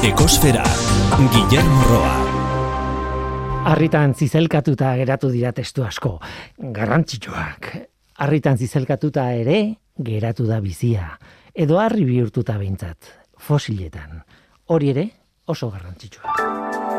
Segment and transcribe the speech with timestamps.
[0.00, 0.62] Ekosfera,
[1.28, 2.14] Guillermo Roa.
[3.68, 6.14] Arritan zizelkatuta geratu dira testu asko,
[6.56, 7.68] garrantzitsuak.
[8.24, 9.58] Arritan zizelkatuta ere
[10.00, 11.04] geratu da bizia,
[11.52, 14.22] edo harri bihurtuta behintzat, fosiletan.
[14.72, 15.04] Hori ere
[15.44, 16.89] oso garrantzitsua.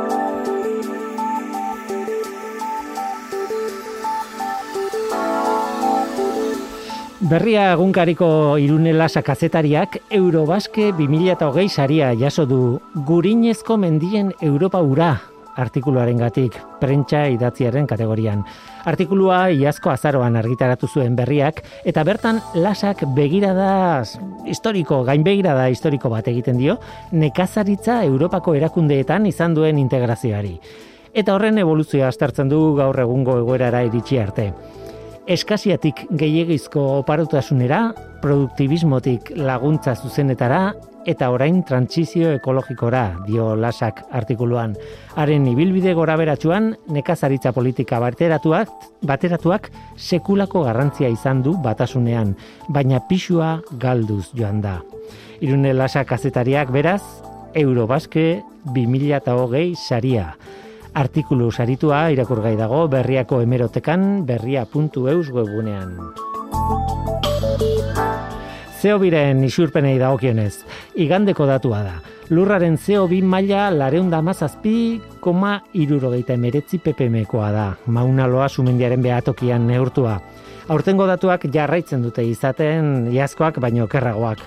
[7.22, 15.12] Berria egunkariko irunelasa kazetariak Eurobaske 2008 saria jaso du gurinezko mendien Europa ura
[15.62, 18.42] artikuluaren gatik, prentsa idatziaren kategorian.
[18.90, 24.02] Artikulua iazko azaroan argitaratu zuen berriak, eta bertan lasak begirada
[24.50, 26.80] historiko, gain begirada historiko bat egiten dio,
[27.12, 30.58] nekazaritza Europako erakundeetan izan duen integrazioari.
[31.14, 34.54] Eta horren evoluzioa astartzen du gaur egungo egoerara iritsi arte
[35.28, 40.72] eskasiatik gehiegizko oparutasunera, produktibismotik laguntza zuzenetara,
[41.10, 44.76] eta orain trantzizio ekologikora, dio lasak artikuluan.
[45.18, 48.70] Haren ibilbide gora beratxuan, nekazaritza politika bateratuak,
[49.08, 52.36] bateratuak sekulako garrantzia izan du batasunean,
[52.70, 54.80] baina pixua galduz joan da.
[55.42, 57.02] Irune lasak kazetariak beraz,
[57.58, 60.36] Eurobaske 2008 saria
[60.94, 65.96] artikulu saritua irakurgai dago berriako emerotekan berria.eus webunean.
[68.82, 70.64] CO2ren isurpenei dagokionez,
[70.98, 71.96] igandeko datua da.
[72.32, 77.68] Lurraren CO2 maila lareunda mazazpi, koma irurogeita emeretzi ppmkoa da.
[77.86, 80.18] Mauna loa sumendiaren behatokian neurtua.
[80.72, 84.42] Aurtengo datuak jarraitzen dute izaten iazkoak baino kerragoak.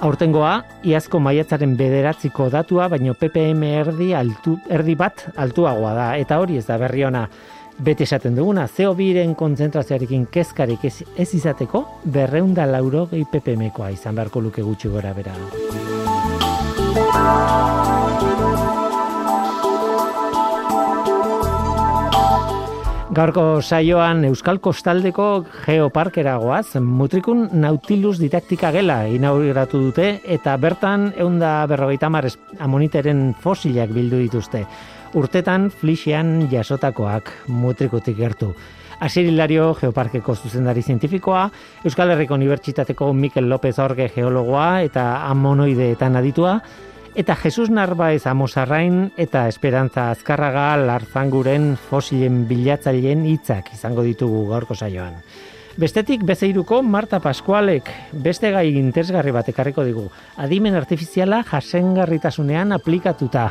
[0.00, 6.56] Aurtengoa, iazko maiatzaren bederatziko datua, baino PPM erdi, altu, erdi bat altuagoa da, eta hori
[6.56, 7.26] ez da berri ona
[7.84, 11.84] bete esaten duguna, zeo biren konzentrazioarekin kezkarik ez, ez izateko,
[12.16, 15.36] berreunda laurogei PPM-koa izan beharko luke gutxi gora bera.
[23.10, 25.24] Gaurko saioan Euskal Kostaldeko
[25.64, 32.28] Geoparkera goaz, Mutrikun Nautilus didaktika gela inauguratu dute eta bertan eunda berrogeita mar
[32.62, 34.62] amoniteren fosilak bildu dituzte.
[35.18, 38.52] Urtetan flixean jasotakoak mutrikutik gertu.
[39.02, 41.48] Asir Hilario Geoparkeko zuzendari zientifikoa,
[41.82, 46.60] Euskal Herriko Unibertsitateko Mikel López Orge geologoa eta amonoideetan aditua,
[47.14, 55.18] eta Jesus Narbaez Amosarrain eta Esperantza Azkarraga Larzanguren fosilen bilatzaileen hitzak izango ditugu gaurko saioan.
[55.80, 60.08] Bestetik bezeiruko Marta Pascualek beste gai interesgarri bat ekarriko digu.
[60.36, 63.50] Adimen artifiziala jasengarritasunean aplikatuta.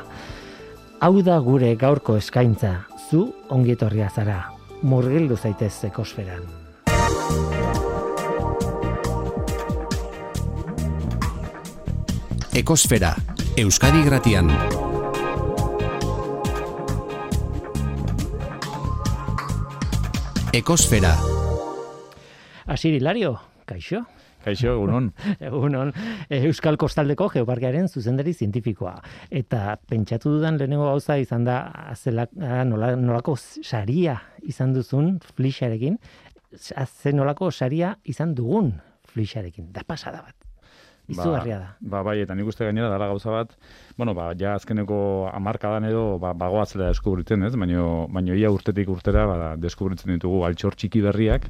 [1.00, 2.86] Hau da gure gaurko eskaintza.
[3.10, 4.52] Zu ongietorria zara.
[4.84, 6.44] Murgildu zaitez ekosferan.
[12.60, 13.14] Ekosfera,
[13.60, 14.48] Euskadi Gratian.
[20.56, 21.12] Ekosfera.
[22.72, 23.34] Asir Hilario,
[23.68, 24.06] kaixo?
[24.46, 25.12] Kaixo, egunon.
[25.50, 25.92] egunon.
[26.40, 28.96] Euskal Kostaldeko Geoparkearen zuzendari zientifikoa.
[29.28, 31.60] Eta pentsatu dudan lehenengo gauza izan da
[31.92, 32.30] azela,
[32.64, 36.00] nola, nolako saria izan duzun flixarekin.
[36.80, 38.78] Azen nolako saria izan dugun
[39.12, 39.74] flixarekin.
[39.76, 40.39] Da pasada bat.
[41.10, 41.68] Izugarria da.
[41.80, 43.56] Ba, ba, bai, eta nik uste gainera dala gauza bat,
[43.98, 45.00] bueno, ba, ja azkeneko
[45.34, 47.54] amarkadan edo, ba, bagoatzela deskubritzen, ez?
[47.58, 51.50] Baina, baina ia urtetik urtera, ba, deskubritzen ditugu altxor txiki berriak,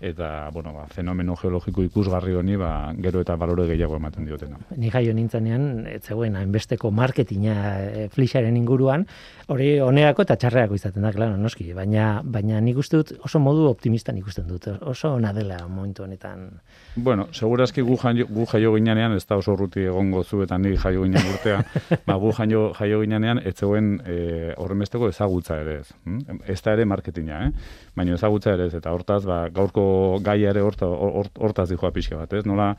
[0.00, 4.56] eta bueno, ba, fenomeno geologiko ikusgarri honi ba, gero eta balore gehiago ematen diotena.
[4.76, 9.04] Ni jaio nintzenean, ez zegoen hainbesteko marketinga e, flixaren inguruan,
[9.52, 13.68] hori onerako eta txarreako izaten da, klaro, noski, baina, baina nik uste dut oso modu
[13.68, 16.48] optimista nik uste dut, oso ona dela momentu honetan.
[16.96, 20.76] Bueno, segurazki gu jaio, gu jaio ginean, ez da oso ruti egongo zu eta ni
[20.80, 21.60] jaio ginean urtea,
[22.08, 24.18] ba, gu jaio, jaio ginean, ez zegoen e,
[24.56, 25.92] horrenbesteko ezagutza ere ez.
[26.06, 26.40] Hm?
[26.48, 27.52] Ez da ere marketinga, eh?
[27.96, 29.84] Baina ezagutza ere ez, eta hortaz, ba, gaurko
[30.24, 32.44] gaia ere horta, hortaz dijoa pixka bat, ez?
[32.48, 32.74] Nola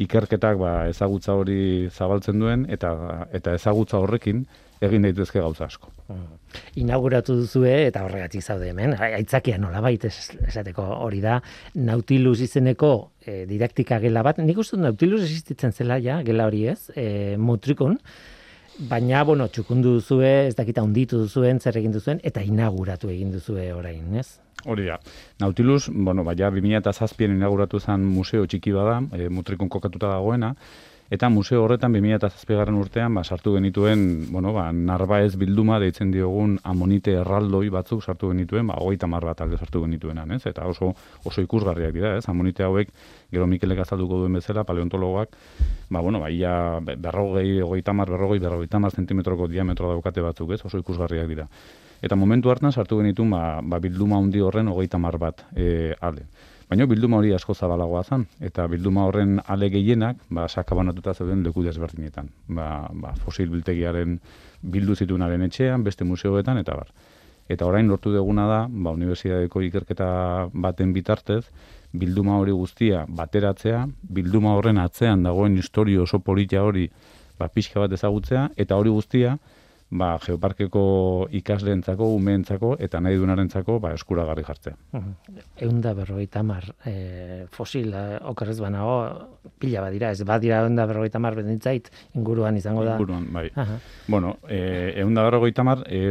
[0.00, 2.90] ikerketak ba, ezagutza hori zabaltzen duen eta
[3.36, 4.42] eta ezagutza horrekin
[4.84, 5.90] egin daitezke gauza asko.
[6.10, 6.38] Mm.
[6.82, 11.38] Inauguratu duzue eta horregatik zaude hemen, aitzakia nola baita esateko hori da,
[11.78, 12.92] Nautilus izeneko
[13.24, 17.06] e, didaktika gela bat, nik uste Nautilus existitzen zela ja, gela hori ez, e,
[17.40, 17.96] mutrikun,
[18.78, 23.70] baina, bueno, txukundu duzue, ez dakita unditu duzuen, zer egin duzuen, eta inauguratu egin duzue
[23.74, 24.40] orain, ez?
[24.64, 24.98] Hori da.
[25.40, 30.08] Nautilus, bueno, ba, ja, 2000 eta zazpien inauguratu zen museo txiki bada, e, mutrikon kokatuta
[30.14, 30.54] dagoena,
[31.12, 37.12] Eta museo horretan 2007 urtean ba, sartu genituen, bueno, ba, narbaez bilduma deitzen diogun amonite
[37.20, 40.46] erraldoi batzuk sartu genituen, ba, hogeita mar bat alde sartu genituenan, ez?
[40.48, 40.94] Eta oso,
[41.28, 42.24] oso ikusgarriak dira, ez?
[42.32, 42.88] Amonite hauek,
[43.30, 45.36] gero Mikelek azalduko duen bezala, paleontologoak,
[45.90, 50.62] ba, bueno, ba, ia berrogei, hogeita mar, berrogei, berrogeita mar zentimetroko diametro daukate batzuk, ez?
[50.64, 51.46] Oso ikusgarriak dira.
[52.00, 56.24] Eta momentu hartan sartu genituen, ba, ba bilduma handi horren hogeita mar bat e, alde.
[56.68, 61.62] Baina bilduma hori asko zabalagoa zen, eta bilduma horren ale gehienak, ba, sakabanatuta zeuden leku
[61.64, 62.30] desberdinetan.
[62.48, 64.16] Ba, ba, fosil biltegiaren
[64.62, 66.92] bildu zituenaren etxean, beste museoetan, eta bar.
[67.52, 70.08] Eta orain lortu duguna da, ba, Universitateko ikerketa
[70.54, 71.42] baten bitartez,
[71.92, 73.84] bilduma hori guztia bateratzea,
[74.16, 76.88] bilduma horren atzean dagoen historio oso politia hori
[77.38, 79.36] ba, pixka bat ezagutzea, eta hori guztia,
[79.94, 80.84] ba, geoparkeko
[81.38, 84.74] ikasleentzako, umeentzako eta nahi dunarentzako ba, eskuragarri jartzea.
[85.66, 88.96] Eunda berrogeita mar e, fosil eh, okerrez banago
[89.60, 92.98] pila badira, ez badira eunda berrogeita mar inguruan izango da.
[92.98, 93.48] Inguruan, bai.
[93.54, 93.78] Aha.
[94.08, 96.10] Bueno, e, eunda berrogeita mar, e,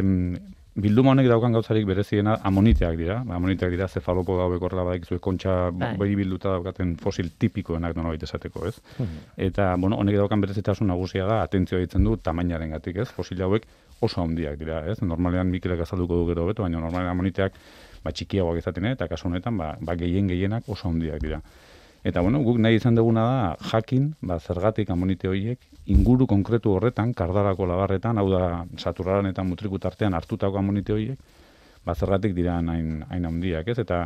[0.75, 3.19] bilduma honek daukan gauzarik bereziena amoniteak dira.
[3.21, 6.15] Amoniteak dira zefalopo gaueko horrela badak zuen kontxa bai.
[6.15, 8.81] bilduta daukaten fosil tipikoenak nola esateko, ez?
[8.97, 9.17] Mhm.
[9.37, 13.09] Eta, bueno, honek daukan berezitasun nagusia da, atentzioa ditzen du tamainaren gatik, ez?
[13.09, 13.65] Fosil hauek
[14.01, 15.01] oso handiak dira, ez?
[15.01, 17.53] Normalean Mikelek azalduko du gero beto, baina normalean amoniteak
[18.03, 21.41] ba, txikiagoak izaten, eta kasu honetan, ba, ba gehien gehienak oso handiak dira.
[22.03, 27.13] Eta bueno, guk nahi izan duguna da jakin, ba, zergatik amonite horiek, inguru konkretu horretan,
[27.15, 31.19] kardarako labarretan, hau da, saturaran eta mutrikut artean hartutako amonite horiek,
[31.88, 33.77] ba, zergatik dira hain, hain handiak, ez?
[33.85, 34.03] Eta,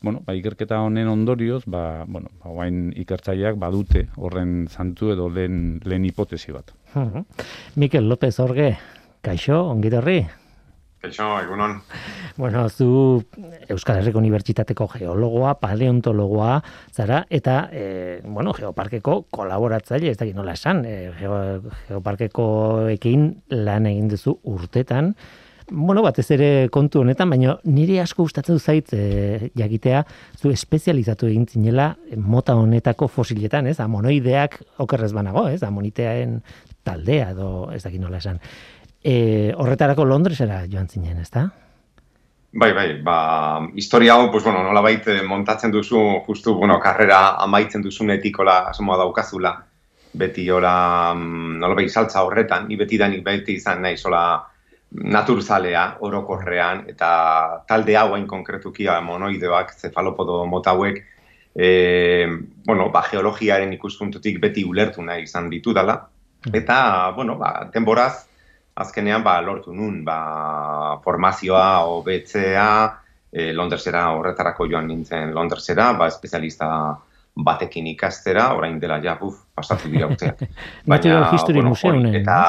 [0.00, 5.80] bueno, ba, ikerketa honen ondorioz, ba, bueno, ba, guain ikertzaileak badute horren zantu edo lehen,
[5.82, 6.70] lehen hipotesi bat.
[7.74, 8.76] Mikel López Orge,
[9.26, 10.22] kaixo, ongitorri?
[11.00, 11.78] Kaixo, egunon.
[12.36, 13.24] Bueno, zu
[13.72, 16.58] Euskal Herriko Unibertsitateko geologoa, paleontologoa,
[16.92, 21.08] zara, eta, e, bueno, geoparkeko kolaboratzaile, ez dakit nola esan, e,
[21.88, 22.48] geoparkeko
[22.92, 25.14] ekin lan egin duzu urtetan,
[25.70, 30.02] bueno, batez ere kontu honetan, baina niri asko gustatzen zait e, jakitea,
[30.36, 33.78] zu espezializatu egin zinela mota honetako fosiletan, ez?
[33.80, 35.62] Amonoideak okerrez banago, ez?
[35.64, 36.42] Amoniteaen
[36.84, 38.40] taldea edo ez dakit nola esan
[39.02, 41.48] e, horretarako Londresera joan zinen, ezta?
[42.52, 47.36] Bai, bai, ba, historia hau, pues, bueno, nola baita eh, montatzen duzu, justu, bueno, karrera
[47.38, 49.52] amaitzen duzun etikola asomoa daukazula,
[50.18, 54.24] beti ora, mm, nola baita saltza horretan, ni beti danik beti izan nahi, sola
[54.90, 57.10] naturzalea, orokorrean, eta
[57.68, 60.98] talde hau hain konkretuki, monoideoak, zefalopodo motauek,
[61.54, 62.26] e,
[62.66, 66.00] bueno, ba, geologiaren ikuspuntutik beti ulertu nahi izan ditu dela,
[66.48, 66.56] mm.
[66.58, 66.80] eta,
[67.14, 68.26] bueno, ba, denboraz,
[68.74, 72.66] azkenean ba, lortu nun ba, formazioa hobetzea
[73.32, 76.68] e, Londresera horretarako joan nintzen Londresera, ba, espezialista
[77.34, 80.42] batekin ikastera, orain dela ja, buf, pasatu dira urteak.
[80.90, 82.40] Baina, bueno, eta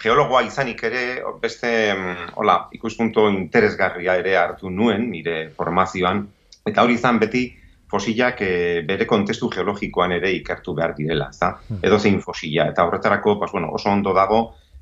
[0.00, 1.04] geologoa izanik ere,
[1.40, 6.22] beste, mm, hola, ikuspunto interesgarria ere hartu nuen, nire formazioan,
[6.66, 7.48] eta hori izan beti,
[7.90, 8.52] fosilak e,
[8.86, 11.56] bere kontestu geologikoan ere ikertu behar direla, ez da?
[11.66, 11.80] Hmm.
[11.82, 14.40] Edo zein fosila, eta horretarako, pues, bueno, oso ondo dago,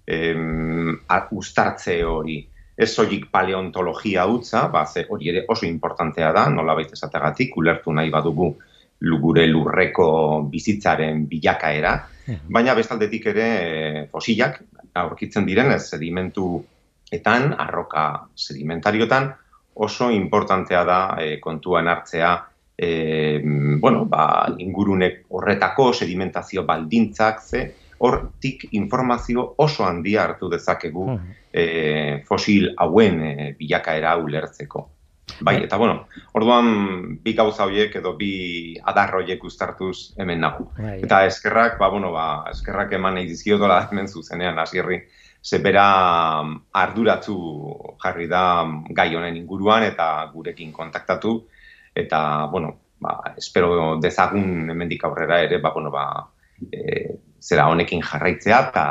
[0.08, 0.96] em,
[1.36, 2.40] ustartze hori.
[2.78, 7.92] Ez soilik paleontologia utza, ba, ze hori ere oso importantea da, nola baita esategatik, ulertu
[7.92, 8.52] nahi badugu
[9.00, 10.08] lugure lurreko
[10.50, 11.92] bizitzaren bilakaera,
[12.26, 12.48] hmm.
[12.54, 14.62] baina bestaldetik ere eh, fosilak
[14.98, 16.48] aurkitzen diren ez sedimentu
[17.14, 19.30] etan, arroka sedimentariotan,
[19.78, 22.32] oso importantea da e, kontuan hartzea
[22.76, 23.40] e,
[23.80, 27.62] bueno, ba, ingurunek horretako sedimentazio baldintzak ze,
[27.98, 31.34] hortik informazio oso handia hartu dezakegu hmm.
[31.52, 31.64] e,
[32.28, 34.88] fosil hauen e, bilakaera ulertzeko.
[35.40, 40.70] Bai, eta bueno, orduan bi gauza horiek edo bi adar horiek uztartuz hemen nago.
[40.78, 40.98] Bai.
[41.04, 45.02] Eta eskerrak, ba, bueno, ba, eskerrak eman nahi dizkiotola hemen zuzenean, hasierri,
[45.42, 47.36] ze bera mm, arduratu
[48.02, 48.42] jarri da
[48.90, 51.38] gai honen inguruan eta gurekin kontaktatu,
[51.94, 56.08] eta, bueno, ba, espero dezagun hemendik aurrera ere, ba, bueno, ba,
[56.72, 58.84] e, zera honekin jarraitzea eta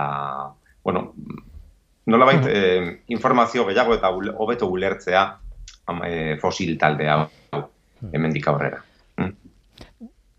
[0.84, 1.14] bueno,
[2.06, 2.48] nola bait, mm.
[2.50, 5.24] eh, informazio gehiago eta hobeto ulertzea
[6.06, 8.14] eh, fosil taldea mm.
[8.14, 8.84] hemendik aurrera.
[9.18, 9.34] Mm.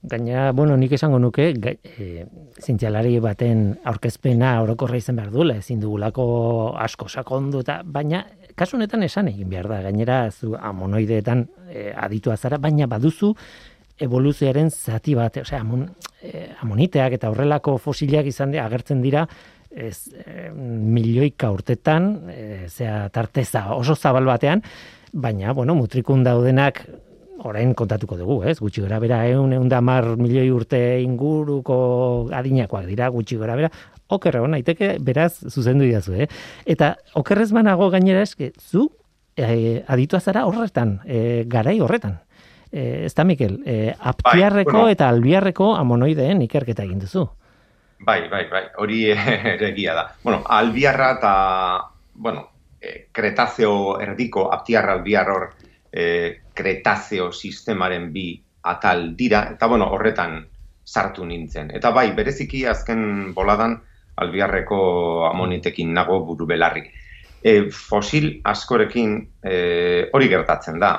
[0.08, 2.24] Gaina, bueno, nik esango nuke, e,
[2.62, 6.24] zintzialari baten aurkezpena orokorra izan behar duela, ezin dugulako
[6.78, 8.22] asko sakondu, eta baina,
[8.56, 13.34] kasu honetan esan egin behar da, gainera, zu amonoideetan e, aditua zara, baina baduzu,
[14.00, 15.88] evoluzioaren zati bat, osea, amon,
[16.22, 19.26] eh, amoniteak eta horrelako fosilak izan dira, agertzen dira,
[19.70, 24.62] ez, eh, milioika urtetan, eh, zea, tarteza oso zabal batean,
[25.12, 26.86] baina, bueno, mutrikun daudenak
[27.44, 28.58] orain kontatuko dugu, ez?
[28.58, 33.70] Gutxi gora bera, eun, eun da mar milioi urte inguruko adinakoak dira, gutxi gora bera,
[34.08, 36.28] okerra hona, naiteke beraz zuzendu idazu, eh?
[36.66, 38.88] Eta okerrez banago gainera eske, zu
[39.36, 42.18] e, aditua zara horretan, e, garai horretan.
[42.72, 44.94] E, ez da, Mikel, e, aptiarreko bai, bueno.
[44.94, 47.24] eta albiarreko amonoideen ikerketa egin duzu.
[48.00, 50.06] Bai, bai, bai, hori ere da.
[50.22, 51.32] Bueno, albiarra eta,
[52.14, 52.48] bueno,
[52.80, 55.48] e, kretazeo erdiko, aptiarra albiar hor,
[55.92, 58.30] e, kretazeo sistemaren bi
[58.62, 60.46] atal dira, eta bueno, horretan
[60.84, 61.70] sartu nintzen.
[61.74, 63.76] Eta bai, bereziki azken boladan,
[64.18, 64.80] albiarreko
[65.28, 66.84] amonitekin nago buru belarri.
[67.42, 70.92] E, fosil askorekin e, hori gertatzen da.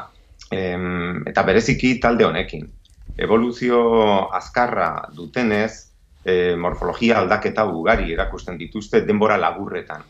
[0.51, 0.59] E,
[1.29, 2.65] eta bereziki talde honekin.
[3.17, 3.79] Evoluzio
[4.33, 5.89] azkarra dutenez,
[6.23, 10.03] e, morfologia aldaketa ugari erakusten dituzte denbora laburretan.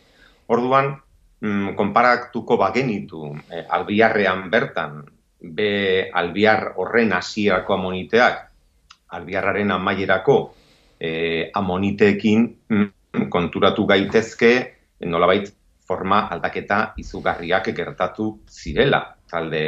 [0.50, 0.94] Orduan,
[1.40, 5.02] mm, konparatuko bagenitu e, albiarrean bertan,
[5.40, 8.40] be albiar horren hasierako amoniteak,
[9.16, 10.38] albiarraren amaierako
[11.00, 14.52] e, amoniteekin mm, konturatu gaitezke
[15.06, 15.48] nolabait
[15.86, 19.64] forma aldaketa izugarriak gertatu zirela talde.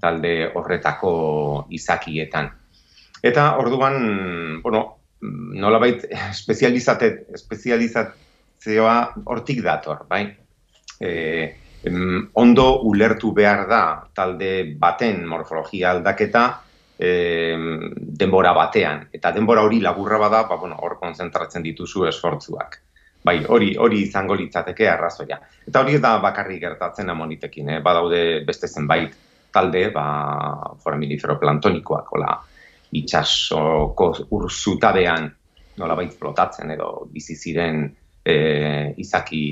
[0.00, 2.50] Talde horretako izakietan.
[3.22, 4.84] Eta orduan, bueno,
[5.20, 8.96] nolabait espezializate, espezializatzioa
[9.26, 10.24] hortik dator, bai?
[11.00, 11.10] E,
[12.40, 13.82] ondo ulertu behar da
[14.14, 16.44] talde baten morfologia aldaketa
[16.98, 17.56] e,
[17.96, 19.06] denbora batean.
[19.12, 22.80] Eta denbora hori laburra bada, ba, bueno, hor konzentratzen dituzu esfortzuak.
[23.24, 25.36] Bai, hori hori izango litzateke arrazoia.
[25.68, 27.80] Eta hori da bakarri gertatzen amonitekin, eh?
[27.84, 29.12] badaude beste zenbait
[29.52, 32.34] talde, ba, foraminifero plantonikoak, hola,
[32.96, 35.28] itxasoko urzutabean
[35.80, 37.84] nola bait flotatzen edo bizi ziren
[38.24, 38.34] e,
[39.00, 39.42] izaki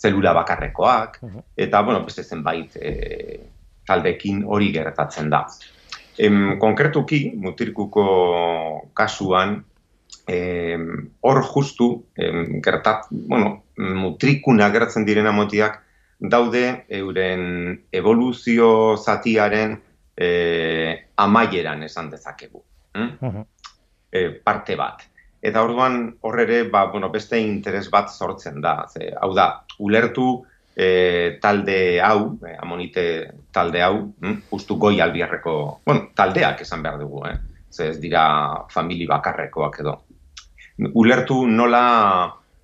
[0.00, 1.18] zelula bakarrekoak,
[1.56, 2.92] eta, bueno, beste zenbait e,
[3.86, 5.44] taldekin hori gertatzen da.
[6.20, 8.06] Em, konkretuki, mutirkuko
[8.96, 9.58] kasuan,
[10.30, 15.80] hor justu, em, gertat, bueno, mutrikuna gertzen direna motiak,
[16.20, 19.78] daude euren evoluzio zatiaren
[20.16, 22.62] e, amaieran esan dezakegu.
[22.94, 23.40] Hm?
[24.12, 25.06] E, parte bat.
[25.40, 28.84] Eta orduan horrere, ba, bueno, beste interes bat sortzen da.
[28.92, 30.42] Ze, hau da, ulertu
[30.76, 33.04] e, talde hau, e, amonite
[33.52, 35.54] talde hau, hm, justu goi albiarreko,
[35.86, 37.38] bueno, taldeak esan behar dugu, eh?
[37.70, 39.96] Ze ez dira famili bakarrekoak edo.
[41.00, 41.82] Ulertu nola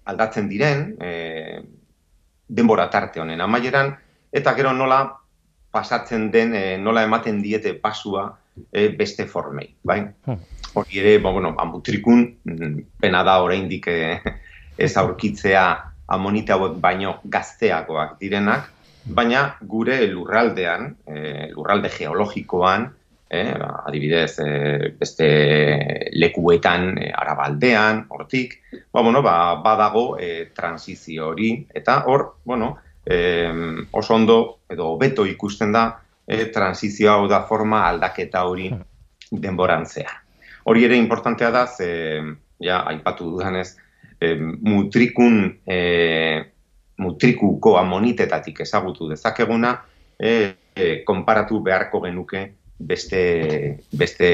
[0.05, 1.11] aldatzen diren, e,
[2.49, 3.95] denbora tarte honen amaieran,
[4.33, 5.01] eta gero nola
[5.71, 8.29] pasatzen den, e, nola ematen diete pasua
[8.73, 10.01] e, beste formei, bai?
[10.27, 10.39] Hmm.
[10.77, 13.99] Hori ere, bo, bueno, amutrikun, mm, pena da oraindik e,
[14.87, 15.67] ez aurkitzea
[16.13, 18.71] amonite hauek baino gazteagoak direnak,
[19.07, 22.89] baina gure lurraldean, e, lurralde geologikoan,
[23.29, 23.43] e,
[23.87, 28.61] adibidez, e, beste lekuetan, e, arabaldean, hortik,
[28.93, 33.51] ba, bueno, ba, badago e, transizio hori, eta hor, bueno, e,
[33.91, 35.87] oso ondo edo beto ikusten da,
[36.27, 38.71] e, transizio hau da forma aldaketa hori
[39.31, 40.23] denborantzea.
[40.67, 42.23] Hori ere importantea da, ze,
[42.59, 43.77] ja, aipatu dudanez,
[44.21, 46.53] e, mutrikun e,
[46.99, 49.75] mutrikuko amonitetatik ezagutu dezakeguna
[50.19, 52.47] e, e, konparatu beharko genuke
[52.79, 54.29] beste, beste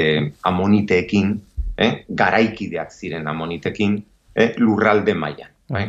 [0.48, 1.32] amoniteekin,
[1.78, 3.96] e, garaikideak ziren amonitekin,
[4.34, 5.50] e, lurralde mailan.
[5.72, 5.86] Bai?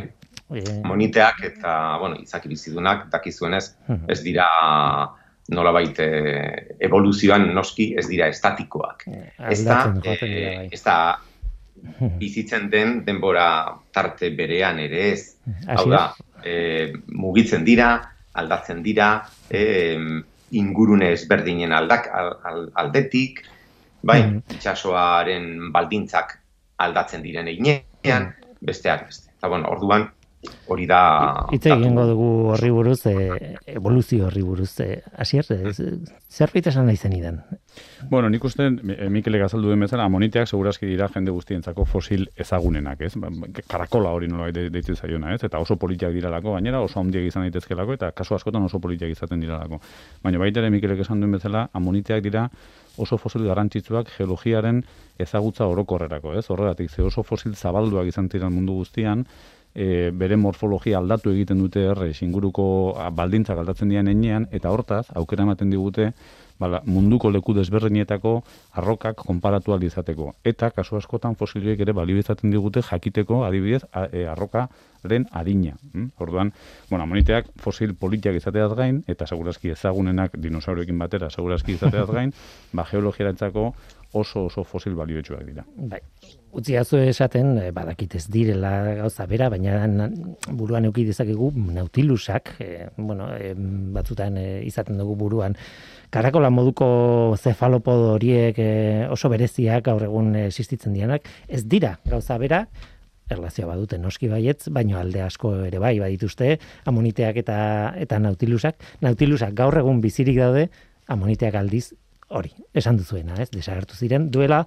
[0.84, 3.64] Amoniteak eta, bueno, izaki bizidunak, dakizuenez,
[4.08, 4.46] ez dira
[5.52, 6.06] nola baite
[6.80, 9.06] evoluzioan noski ez dira estatikoak.
[9.50, 9.78] Ez da,
[10.70, 10.96] ez da
[12.20, 13.48] bizitzen den denbora
[13.92, 15.34] tarte berean ere ez.
[15.68, 16.06] Hau da,
[16.44, 17.90] e, mugitzen dira,
[18.32, 19.08] aldatzen dira,
[19.50, 19.62] e,
[20.60, 22.08] ingurune ezberdinen aldak,
[22.74, 23.44] aldetik,
[24.02, 24.56] bai, mm.
[24.56, 26.38] itxasoaren baldintzak
[26.84, 28.58] aldatzen diren einean, mm.
[28.64, 29.32] besteak beste.
[29.38, 30.08] Eta bueno, orduan,
[30.66, 31.00] hori da...
[31.54, 34.70] Itze egingo dugu horri buruz, e, evoluzio horri buruz.
[34.80, 35.46] E, Asier,
[36.30, 37.40] zerbait esan nahi zen idan?
[38.10, 38.68] Bueno, nik uste,
[39.10, 43.12] Mikele gazaldu den bezala, amoniteak segurazki dira jende guztientzako fosil ezagunenak, ez?
[43.20, 43.30] Ba,
[43.70, 45.42] karakola hori nola deitzen zaiona, ez?
[45.46, 49.42] Eta oso politiak diralako, gainera oso handiak izan daitezkelako, eta kasu askotan oso politiak izaten
[49.42, 49.80] diralako.
[50.22, 52.48] Baina baita ere Mikelek esan duen bezala, amoniteak dira
[52.96, 54.82] oso fosil garrantzitsuak geologiaren
[55.18, 56.46] ezagutza orokorrerako, ez?
[56.50, 59.24] Horregatik, ze oso fosil zabalduak izan ziren mundu guztian,
[59.74, 62.66] e, bere morfologia aldatu egiten dute erre, inguruko
[63.12, 66.12] baldintzak aldatzen dian enean, eta hortaz, aukera ematen digute,
[66.58, 68.34] bala, munduko leku desberdinetako
[68.78, 70.34] arrokak konparatu izateko.
[70.44, 74.68] Eta, kasu askotan, fosilioek ere balio izaten digute jakiteko, adibidez, a, e, arroka
[75.02, 75.74] den adina.
[75.92, 76.12] Hm?
[76.18, 76.52] Orduan,
[76.90, 82.32] bueno, amoniteak fosil politiak izateaz gain, eta segurazki ezagunenak dinosauroekin batera, segurazki izateaz gain,
[82.72, 83.74] ba, geologiarentzako
[84.14, 85.66] oso oso fosil balioetsuak dira.
[85.76, 86.00] Bai.
[86.54, 90.08] Utzi esaten, eh, badakit ez direla gauza bera, baina
[90.54, 95.56] buruan euki dezakegu nautilusak, e, bueno, e, batzutan izaten dugu buruan,
[96.10, 98.60] karakola moduko zefalopodo horiek
[99.10, 102.66] oso bereziak gaur egun existitzen dianak, ez dira gauza bera,
[103.30, 106.58] erlazioa badute noski baietz, baino alde asko ere bai badituzte,
[106.90, 107.58] amoniteak eta
[108.00, 108.80] eta nautilusak.
[109.02, 110.68] Nautilusak gaur egun bizirik daude,
[111.08, 111.88] amoniteak aldiz
[112.28, 113.50] hori, esan duzuena, ez?
[113.52, 114.64] Desagertu ziren duela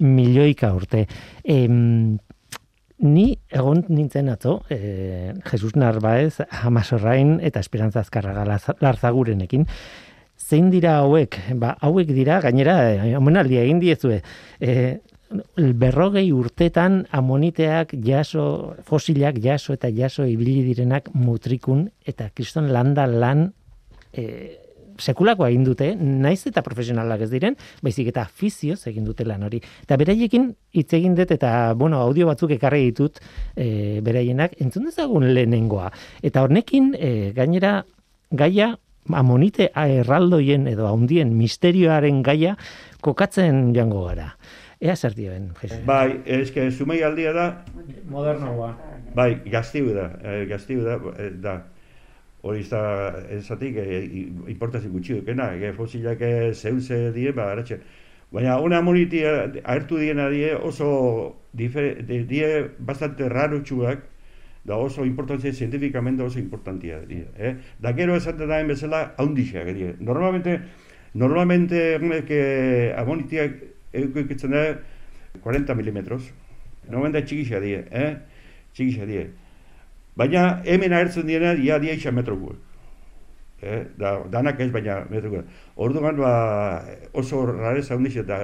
[0.00, 1.06] milioika urte.
[1.44, 2.18] Em,
[3.00, 8.44] ni egon nintzen atzo, e, Jesus Narbaez, Hamasorrain eta Esperantza Azkarraga
[8.80, 9.66] larzagurenekin,
[10.36, 11.38] zein dira hauek?
[11.60, 14.20] Ba, hauek dira, gainera, e, omenaldi egin diezue,
[14.60, 14.98] e,
[15.78, 23.52] berrogei urtetan amoniteak jaso, fosilak jaso eta jaso ibili direnak mutrikun eta kriston landa lan
[24.12, 24.58] e,
[25.00, 29.62] sekulako egin dute, naiz eta profesionalak ez diren, baizik eta afizioz egin dute lan hori.
[29.84, 33.18] Eta beraiekin hitz egin dut eta bueno, audio batzuk ekarri ditut
[33.56, 35.90] e, beraienak entzun dezagun lehenengoa.
[36.22, 37.80] Eta hornekin e, gainera
[38.30, 38.74] gaia
[39.16, 42.56] amonite erraldoien edo haundien misterioaren gaia
[43.02, 44.34] kokatzen jango gara.
[44.80, 45.82] Ea zer dioen, Jesus.
[45.84, 47.46] Bai, eske sumei aldia da
[48.08, 48.70] modernoa.
[49.14, 51.56] Bai, gaztiu da, eh, gaztiu da, eh, da
[52.42, 52.82] hori ez da,
[53.36, 53.98] ezatik, e,
[54.48, 56.22] importazi gutxi dukena, e, fosilak
[56.54, 57.80] zeuze die, ba, aratxe.
[58.30, 60.90] Baina, una moniti ahertu diena die oso,
[61.52, 62.46] difer, die
[62.78, 64.04] bastante raro txuak,
[64.62, 67.24] da oso importantzia, zientifikamente oso importantia die.
[67.36, 67.56] Eh?
[67.78, 69.94] Da gero esaten da bezala, haundixak die.
[69.98, 70.60] Normalmente,
[71.14, 73.56] normalmente, que amonitiak
[73.92, 74.64] eukitzen da
[75.42, 76.30] 40 milimetros.
[76.88, 78.16] Normalmente txikisa die, eh?
[78.74, 79.26] Txikisa die.
[80.20, 82.52] Baina hemen ahertzen diena ia dia isa metro gu.
[83.62, 85.44] Eh, da, danak ez baina metro gu.
[85.76, 86.32] Orduan ba,
[87.12, 88.40] oso rarez handiz eta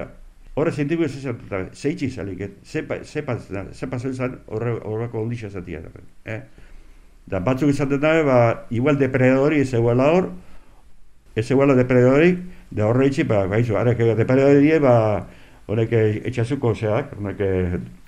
[0.56, 2.50] horre zientibu ez esan eta zeitzi zalik, eh?
[2.64, 5.82] zepa, zepa, zan horre horreko handiz ezatia.
[6.24, 6.40] Eh?
[7.28, 8.38] Da batzuk izaten da, ba,
[8.70, 10.30] igual depredadori ez eguala hor,
[11.36, 12.32] ez eguala depredadori,
[12.70, 14.96] da horre itxi, ba, baizu, ara, depredadori, ba,
[15.66, 15.92] horrek
[16.32, 17.44] etxasuko zeak, horrek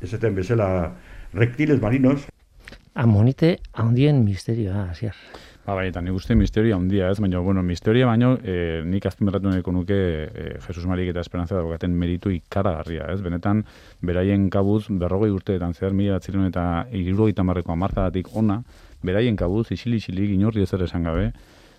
[0.09, 0.71] ezaten bezala
[1.35, 2.25] reptiles marinos,
[2.99, 5.15] amonite handien misterioa, hasier.
[5.69, 9.51] Ba, bai, eta nik uste misteria handia, ez, baina, bueno, misteria baino, e, nik azpimerratu
[9.51, 13.63] nahiko nuke e, Jesus Marik eta Esperanza daukaten meritu ikaragarria, ez, benetan,
[14.01, 16.65] beraien kabuz, berrogei urteetan zehar mila batziren eta
[16.97, 18.63] irurogei marreko amarkadatik ona,
[19.05, 21.31] beraien kabuz, isili-isili, inorri ezer esan gabe,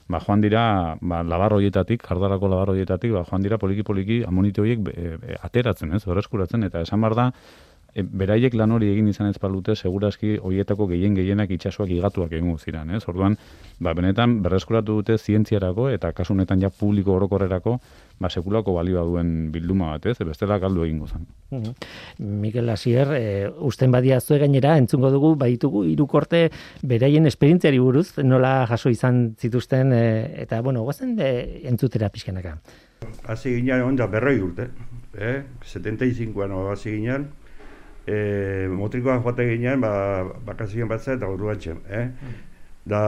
[0.07, 4.85] ba, joan dira, ba, labar hoietatik, jardarako labar hoietatik, ba, joan dira poliki-poliki amonite horiek
[4.93, 7.31] e, e, ateratzen, ez, horreskuratzen, eta esan bar da,
[7.93, 12.57] e, beraiek lan hori egin izan ez palute, segurazki hoietako gehien gehienak itsasoak igatuak egin
[12.57, 13.03] ziren, ez?
[13.07, 13.37] Orduan,
[13.79, 17.79] ba, benetan berreskuratu dute zientziarako eta kasunetan ja publiko orokorrerako
[18.19, 20.17] ba, sekulako balioa duen bilduma bat, ez?
[20.27, 21.25] Bestela galdu egingo zen.
[21.55, 21.73] Mm
[22.39, 26.49] Mikel Asier, e, usten badia zue gainera, entzungo dugu, baitugu, irukorte
[26.83, 30.03] beraien esperientziari buruz, nola jaso izan zituzten, e,
[30.43, 31.29] eta, bueno, guazen e,
[31.69, 32.57] entzutera pixkenaka.
[33.31, 34.69] Hasi ginen, onda berroi urte,
[35.15, 35.43] eh?
[35.63, 37.29] 75an hasi ginen,
[38.09, 39.91] e, motrikoa joate ginean, ba,
[40.45, 42.07] bakazioen batza eta orduan txen, eh?
[42.89, 43.01] Da,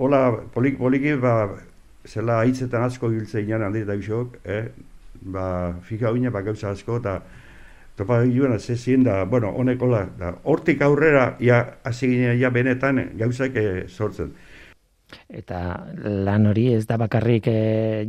[0.00, 0.22] hola,
[0.54, 1.34] polik, poliki, ba,
[2.08, 4.64] zela hitzetan asko giltze ginean handi eta bisok, eh?
[5.22, 5.46] Ba,
[5.86, 7.18] fika ginen, ba, gauza asko, eta
[7.98, 12.50] topa ginen, ze zien, da, bueno, honek, hola, da, hortik aurrera, ja, hasi ginen, ja,
[12.50, 14.32] benetan, gauzak eh, sortzen.
[15.28, 15.60] Eta
[15.96, 17.56] lan hori ez da bakarrik e,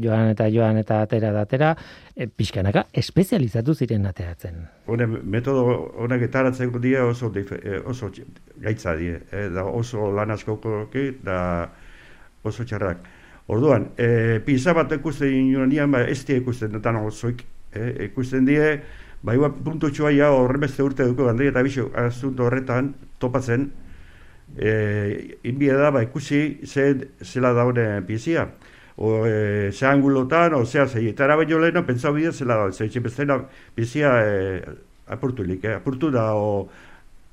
[0.03, 1.73] joan eta joan eta atera da atera,
[2.15, 4.61] e, pixkanaka espezializatu ziren ateratzen.
[4.87, 5.65] Hone, metodo
[6.03, 8.11] honek etaratzen die oso, eh, oso
[8.61, 10.87] gaitza die, e, da oso lan askoko
[11.23, 11.69] da
[12.43, 12.97] oso txarrak.
[13.47, 18.81] Orduan, e, pizza bat ikusten nian, ba, ez die ikusten dutan osoik, e, ikusten die,
[19.23, 23.69] bai puntu txua ja horremeste urte duko gandri eta biso asunto horretan topatzen,
[24.57, 28.49] e, inbia da, ba, ikusi ze, zela daune pizia.
[28.95, 32.71] O, e, ze angulotan, o, zea, zei, eta arabe jo leheno, pentsa bide zela da,
[32.71, 33.39] zei, txipestena
[33.75, 34.61] pizia e,
[35.07, 35.77] apurtu lik, eh?
[35.79, 36.67] apurtu da, o,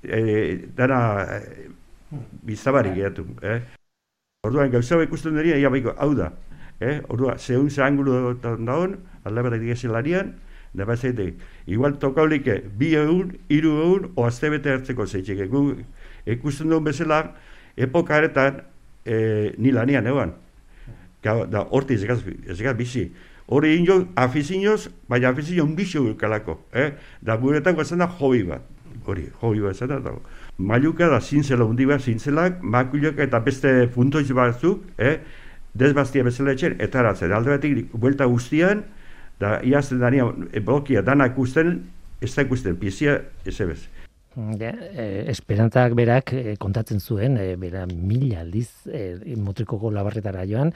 [0.02, 1.00] e, dana
[1.36, 1.68] e,
[2.48, 3.60] bizabarik gehiatu, eh?
[4.46, 6.32] Orduan, gauza ikusten dira, ia baiko, hau da,
[6.80, 7.02] eh?
[7.08, 10.32] Orduan, zehun ze angulotan daun, alde bat edik larian,
[10.72, 11.32] Da bazeite,
[11.66, 15.42] igual tokaulike bi egun, hiru egun, o azte bete hartzeko zeitzik.
[15.50, 15.62] Gu
[16.26, 17.22] ikusten duen bezala,
[17.76, 18.62] epoka eretan,
[19.04, 20.34] e, ni lanian egon.
[21.22, 23.10] Da, horti ez egaz bizi.
[23.50, 26.60] Hori injo, afizinoz, baina afizino unbixo kalako.
[26.72, 26.92] Eh?
[27.20, 28.62] Da guretan guazen da hobi bat.
[29.04, 30.22] Hori, hobi bat zena dago.
[30.58, 35.18] Maiuka da zintzela hundi bat, zintzelak, makulok eta beste puntoiz batzuk, eh?
[35.74, 37.32] desbaztia bezala etxen, eta eratzen.
[37.32, 38.84] Alde batik, buelta guztian,
[39.40, 41.80] da iazten dania, e, blokia danak usten,
[42.20, 43.80] ez da ikusten, pizia, ez ebez.
[44.36, 50.70] Ja, eh, esperantzak berak eh, kontatzen zuen, eh, bera mila aldiz eh, motrikoko labarretara joan,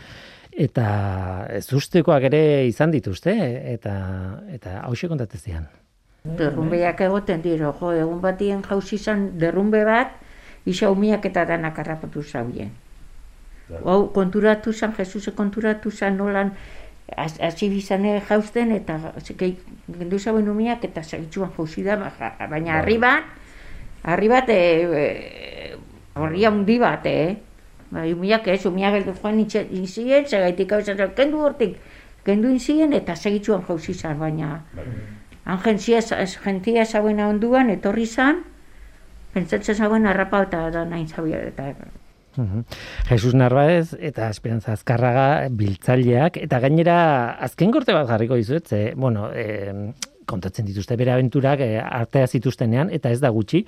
[0.50, 3.34] eta ez ustekoak ere izan dituzte,
[3.72, 3.94] eta
[4.50, 5.68] eta hause kontatzen zian.
[6.24, 10.18] Derrumbeak egoten dira, jo, egun batien jauz izan derrumbe bat,
[10.66, 12.72] isa umiak eta danak harrapatu zauen.
[13.84, 16.50] Hau, konturatu zan, Jesuse konturatu zan nolan,
[17.16, 22.00] hasi bizane jauzten, eta gendu zauen umiak eta segitzuan jauzi da,
[22.50, 23.43] baina harri bat,
[24.04, 25.74] harri bat, e,
[26.14, 27.34] horria hundi bat, eh?
[27.94, 31.76] Bai, umiak ez, umiak geldu joan inzien, segaitik hau izan, kendu hortik,
[32.26, 34.58] kendu inzien, eta segitzuan jauzi zan, baina...
[35.44, 36.00] Han jentzia,
[36.40, 38.40] jentzia zauena onduan, etorri zan,
[39.34, 41.68] pentsatzen zauen harrapa eta da nahin zabia, eta
[43.06, 46.96] Jesus Narbaez eta Esperanza Azkarraga biltzaileak eta gainera
[47.46, 49.92] azken gorte bat jarriko dizuet, ze, bueno, e,
[50.26, 53.64] kontatzen dituzte bere abenturak e, artea zituztenean eta ez da gutxi,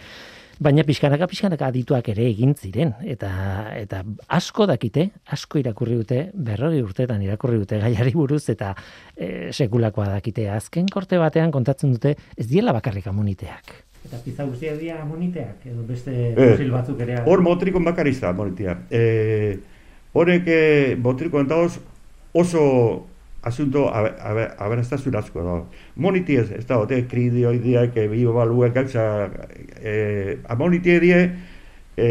[0.58, 3.30] baina pixkanaka pixkanaka adituak ere egin ziren eta
[3.76, 4.02] eta
[4.38, 8.72] asko dakite, asko irakurri dute, berrogi urteetan irakurri dute gaiari buruz eta
[9.16, 10.48] e, sekulakoa dakite.
[10.50, 13.82] Azken korte batean kontatzen dute ez diela bakarrik amoniteak.
[14.06, 17.18] Eta pizza guztia dira amoniteak, edo beste eh, fosil batzuk ere.
[17.26, 18.76] Hor motrikon bakarizta amonitea.
[18.94, 19.56] Eh,
[20.14, 21.72] horrek eh, motrikon dauz
[22.36, 22.62] oso
[23.46, 25.54] asunto aberastazun asko da.
[26.02, 29.04] Moniti ez, ez da, ote, kridioideak, e, bio baluak, gauza,
[29.78, 31.20] e, amonitie die
[31.96, 32.08] e,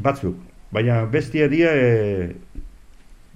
[0.00, 0.40] batzuk.
[0.72, 2.32] Baina bestia die e,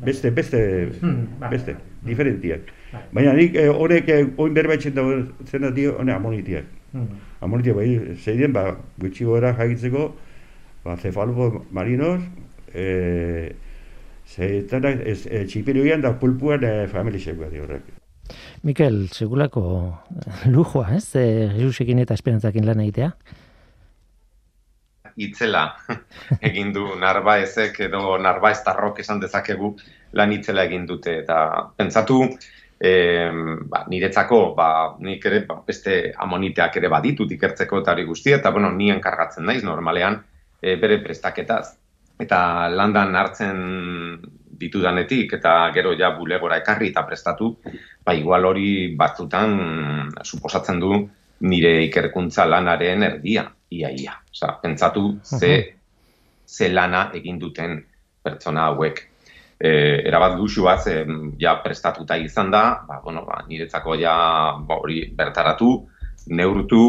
[0.00, 0.62] beste, beste,
[0.96, 1.52] hmm, bai.
[1.52, 1.76] beste,
[2.08, 2.72] diferentiak.
[2.90, 3.06] Bai.
[3.20, 5.06] Baina nik horrek e, oin berbaitzen da
[5.46, 6.76] zena dio, hone amonitiak.
[6.96, 7.24] Mm.
[7.44, 10.08] Amonitia bai, zeiden, ba, gutxi gora jagitzeko,
[10.84, 12.24] ba, cefalupo marinos,
[12.72, 13.52] e,
[14.30, 17.88] zeitanak, ez, e, txipirioian da pulpuan e, familiseko di horrek.
[18.62, 19.62] Mikel, segulako
[20.54, 21.08] lujoa, ez?
[21.18, 23.10] E, Jesusekin eta esperantzakin lan egitea?
[25.20, 25.64] Itzela
[26.48, 29.74] egin du narba ezek edo narba ez tarrok esan dezakegu
[30.16, 31.40] lan itzela egin dute eta
[31.76, 32.22] pentsatu
[32.80, 32.92] e,
[33.68, 34.70] ba, niretzako ba,
[35.04, 39.44] nik ere ba, beste amoniteak ere baditut ikertzeko eta hori guztia, eta bueno, nien kargatzen
[39.44, 40.22] naiz normalean
[40.62, 41.76] e, bere prestaketaz.
[42.20, 43.58] Eta landan hartzen
[44.60, 47.54] ditudanetik eta gero ja bulegora ekarri eta prestatu,
[48.04, 50.98] ba igual hori batzutan suposatzen du
[51.40, 54.18] nire ikerkuntza lanaren erdia, iaia.
[54.30, 55.54] Osa, pentsatu ze,
[56.46, 57.78] ze lana egin duten
[58.22, 59.00] pertsona hauek
[59.56, 59.70] e,
[60.08, 60.84] erabat duxu bat
[61.40, 64.14] ja prestatuta izan da, ba, bueno, ba, niretzako ja
[64.60, 65.70] ba, hori bertaratu,
[66.28, 66.84] neurtu,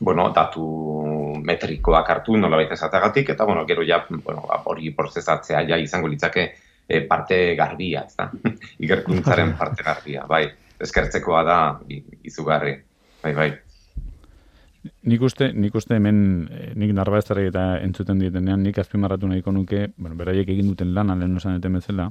[0.00, 0.64] bueno, datu
[1.38, 6.08] metrikoak hartu nola baita esatagatik, eta bueno, gero ja bueno, ba, hori prozesatzea ja izango
[6.08, 6.46] litzake
[6.88, 8.30] e, parte garbia, ez da?
[8.84, 10.46] Igerkuntzaren parte garbia, bai,
[10.80, 11.58] eskertzekoa da
[12.22, 12.76] izugarri,
[13.22, 13.50] bai, bai.
[15.06, 16.16] Nik uste, nik uste hemen,
[16.50, 21.18] eh, nik narba eta entzuten dietenean, nik azpimarratu nahiko nuke, bueno, beraiek egin duten lan,
[21.18, 22.10] lehen osan bezala,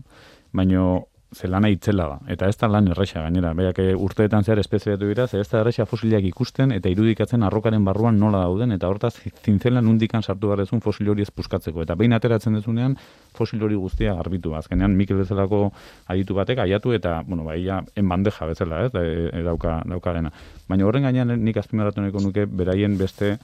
[0.53, 2.17] baino zelana itzela da.
[2.33, 3.53] Eta ez da lan erresa gainera.
[3.55, 7.85] Beak eh, urteetan zehar espeziatu dira, ze ez da erresa fosiliak ikusten eta irudikatzen arrokaren
[7.85, 9.13] barruan nola dauden, eta hortaz
[9.45, 11.83] zintzelan undikan sartu garezun fosil hori ezpuskatzeko.
[11.85, 12.97] Eta behin ateratzen dezunean,
[13.37, 14.55] fosil hori guztia garbitu.
[14.55, 15.71] Azkenean, Mikel bezalako
[16.11, 20.33] aditu batek, aiatu eta, bueno, bai, ja, enbandeja bezala, ez, e, e, dauka, dauka dena.
[20.67, 23.37] Baina horren gainean nik azpimarratu nahiko nuke, beraien beste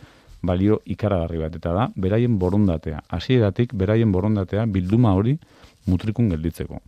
[0.43, 3.01] balio ikaragarri bat, eta da, beraien borondatea.
[3.15, 5.37] Hasieratik beraien borondatea bilduma hori
[5.87, 6.83] mutrikun gelditzeko.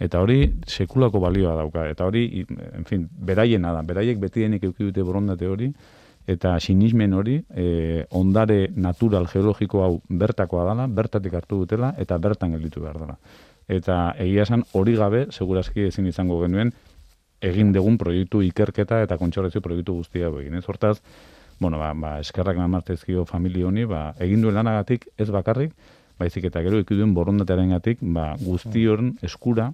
[0.00, 1.84] Eta hori sekulako balioa dauka.
[1.92, 3.82] Eta hori, en fin, beraiena da.
[3.84, 5.68] Beraiek betienek euki dute borondate hori.
[6.30, 12.54] Eta sinismen hori, e, ondare natural geologiko hau bertakoa dela, bertatik hartu dutela, eta bertan
[12.56, 13.16] gelditu behar dela.
[13.68, 16.72] Eta egia esan hori gabe, segurazki ezin izango genuen,
[17.40, 20.56] egin degun proiektu ikerketa eta kontxorrezio proiektu guztia egin.
[20.60, 20.98] Ez hortaz,
[21.60, 25.72] bueno, ba, ba, eskerrak namartezkio familia honi, ba, egin duen lanagatik ez bakarrik,
[26.20, 29.70] baizik eta gero ikiduen borondatearen gatik, ba, guztion eskura,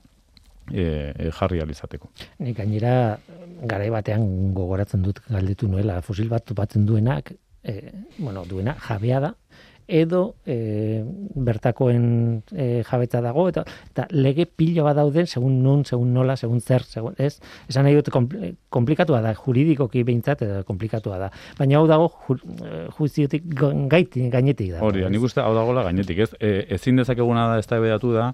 [0.73, 2.11] e, e, jarri alizateko.
[2.39, 3.19] Nik gainera
[3.63, 7.33] garai batean gogoratzen dut galdetu nuela fosil bat topatzen duenak,
[7.65, 9.35] e, bueno, duena jabea da
[9.87, 16.13] edo e, bertakoen e, jabetza dago eta eta lege pilo bat dauden segun nun, segun
[16.15, 17.39] nola, segun zer, segun, ez?
[17.71, 21.31] Esan nahi dut komplikatua da, juridikoki behintzat eta komplikatua da.
[21.59, 24.83] Baina hau dago ju, e, juiziotik gainetik da.
[24.83, 26.33] Hori, nik uste hau dagoela gainetik, ez?
[26.41, 28.33] E, ezin dezakeguna da ez da da,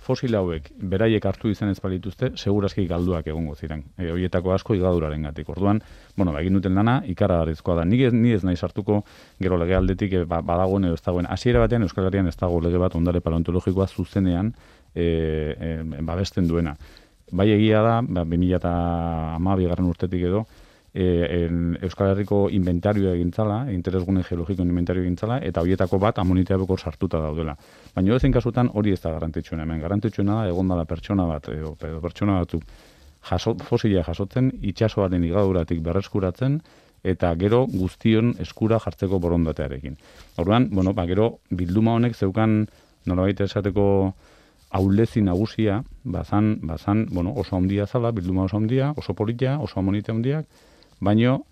[0.00, 3.84] fosil hauek beraiek hartu izan ez balituzte, segurazki galduak egongo ziren.
[3.98, 5.48] E, hoietako asko igaduraren gatik.
[5.52, 5.82] Orduan,
[6.16, 7.84] bueno, ba, egin duten dana, ikaragarrizkoa da.
[7.84, 9.02] Ni ez, ni ez nahi sartuko,
[9.42, 11.28] gero lege aldetik e, ba, badagoen edo ez dagoen.
[11.30, 14.54] Hasiera batean Euskal Herrian ez dago lege bat ondare paleontologikoa zuzenean
[14.94, 16.76] e, e, babesten duena.
[17.32, 20.46] Bai egia da, ba, 2008 garren urtetik edo,
[20.94, 26.80] e, en Euskal Herriko inventarioa egintzala, interesgune geologiko inventarioa egintzala, eta horietako bat amonitea bekor
[26.80, 27.56] sartuta daudela.
[27.94, 29.80] Baina ezen kasutan hori ez da garantitxuen hemen.
[29.80, 32.60] Garantitxuena da egon dala pertsona bat, edo, edo pertsona batzu
[33.30, 36.60] jaso, fosilia jasotzen, itxasoaren igaduratik berreskuratzen,
[37.02, 39.96] eta gero guztion eskura jartzeko borondatearekin.
[40.38, 42.66] Orduan, bueno, ba, gero bilduma honek zeukan
[43.06, 43.86] nolabait esateko
[44.72, 50.12] aulezi nagusia, bazan, bazan, bueno, oso handia zala, bilduma oso handia, oso politia, oso amonite
[50.12, 50.46] handiak,
[51.02, 51.42] baino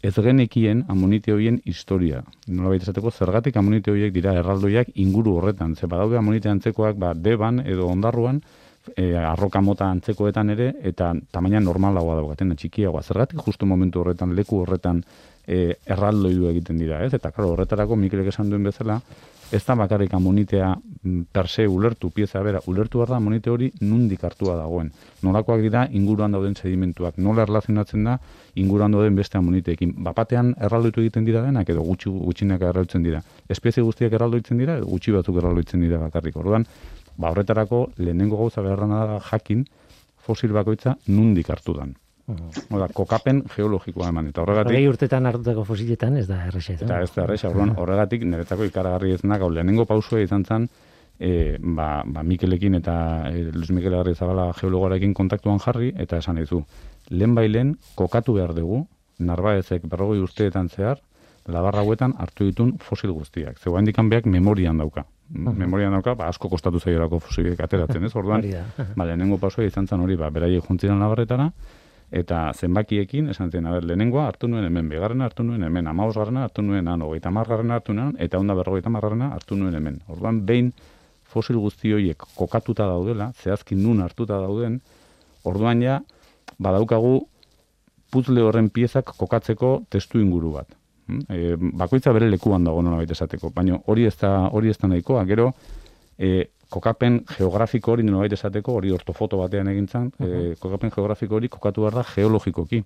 [0.00, 2.22] ez genekien amonite hoien historia.
[2.48, 5.74] Nola baita esateko, zergatik amonite hoiek dira erraldoiak inguru horretan.
[5.76, 8.40] Ze badaude amonite antzekoak ba, deban edo ondarruan,
[8.96, 13.02] e, arroka mota antzekoetan ere, eta tamaina normalagoa daugaten, txikiagoa.
[13.02, 15.02] Zergatik justu momentu horretan, leku horretan
[15.46, 17.12] e, erraldoidu egiten dira, ez?
[17.18, 19.00] Eta, karo, horretarako, Mikelek esan duen bezala,
[19.50, 20.68] ez da bakarrik amonitea
[21.02, 24.92] mm, per se ulertu, pieza bera, ulertu behar da amonite hori nundik hartua dagoen.
[25.22, 28.18] Nolakoak dira inguruan dauden sedimentuak, nola erlazionatzen da
[28.54, 29.94] inguruan dauden beste amoniteekin.
[30.06, 33.22] Bapatean erraldoitu egiten dira denak edo gutxi gutxinak erraldoitzen dira.
[33.48, 36.36] Espezie guztiak erraldoitzen dira edo gutxi batzuk erraldoitzen dira bakarrik.
[36.36, 36.66] Orduan,
[37.16, 39.66] ba horretarako lehenengo gauza beharrana da jakin
[40.20, 41.96] fosil bakoitza nundik hartu dan.
[42.70, 44.30] Oda, kokapen geologikoa eman.
[44.30, 44.74] Eta horregatik...
[44.74, 46.76] Hogei urtetan hartutako fosiletan ez da erresa.
[46.76, 47.50] Eta ez da erresa.
[47.50, 50.68] Horregatik, niretako ikaragarri ez nago, lehenengo pausua izan zen,
[51.20, 52.96] e, ba, ba, Mikelekin eta
[53.28, 56.62] e, Luis Mikel Garri Zabala geologoarekin kontaktuan jarri, eta esan dizu,
[57.10, 58.86] lehen bailen kokatu behar dugu,
[59.20, 61.02] narbaezek berrogoi urteetan zehar,
[61.50, 63.58] labarra huetan hartu ditun fosil guztiak.
[63.58, 65.04] Zego handikan beak memorian dauka.
[65.30, 68.14] Memorian dauka, ba, asko kostatu zailorako fosilek ateratzen, ez?
[68.20, 68.44] Orduan,
[68.96, 71.50] ba, lehenengo pausua izan zen hori, ba, beraiek juntziren labarretara,
[72.10, 76.44] eta zenbakiekin esan zen, aber, lehenengoa hartu nuen hemen, begarrena hartu nuen hemen, amaus garrena
[76.44, 80.00] hartu nuen han, hogeita margarrena hartu nuen, eta onda berrogeita margarrena hartu nuen hemen.
[80.10, 80.72] Orduan, behin
[81.30, 84.80] fosil guzti horiek kokatuta daudela, zehazkin nun hartuta dauden,
[85.46, 86.00] orduan ja,
[86.58, 87.20] badaukagu
[88.10, 90.74] putzle horren piezak kokatzeko testu inguru bat.
[91.30, 94.90] E, bakoitza bere lekuan dago nola baita esateko, baina hori ez da, hori ez da
[94.90, 95.52] nahikoa, gero,
[96.18, 100.58] e, kokapen geografiko hori nolabait esateko, hori ortofoto batean egintzan, uh -huh.
[100.58, 102.84] kokapen geografiko hori kokatu behar da geologikoki.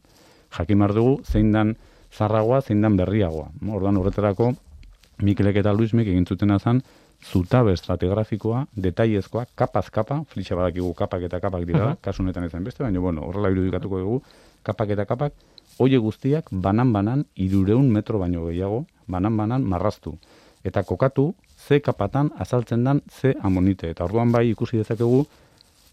[0.59, 1.77] Jakin behar dugu, zein dan
[2.13, 3.51] zarragoa, zein dan berriagoa.
[3.69, 4.55] Ordan horretarako,
[5.23, 6.83] Mikelek eta Luismek egin zuten azan,
[7.33, 11.97] zutabe estrategrafikoa, detaiezkoa, kapaz kapa, flixa badakigu kapak eta kapak dira, uh -huh.
[12.01, 14.23] kasunetan ezan beste, baina bueno, horrela irudikatuko dugu,
[14.63, 15.33] kapak eta kapak,
[15.79, 20.19] hoie guztiak banan-banan, irureun metro baino gehiago, banan-banan marraztu.
[20.65, 21.35] Eta kokatu,
[21.69, 23.91] ze kapatan azaltzen dan ze amonite.
[23.91, 25.25] Eta orduan bai ikusi dezakegu,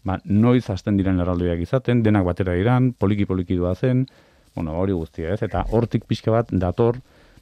[0.04, 4.06] ba, noiz hasten diren erraldoiak izaten, denak batera iran, poliki-poliki zen,
[4.54, 6.96] bueno, hori guztia ez, eta hortik pixka bat dator,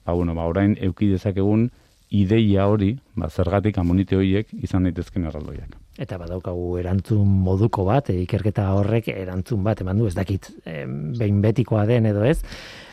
[0.04, 1.70] ba, bueno, ba, orain euki dezakegun
[2.10, 5.76] ideia hori, ba, zergatik amonite horiek izan daitezken erraldoiak.
[6.00, 10.84] Eta badaukagu erantzun moduko bat, e, ikerketa horrek erantzun bat eman du, ez dakit e,
[11.18, 12.40] behin betikoa den edo ez,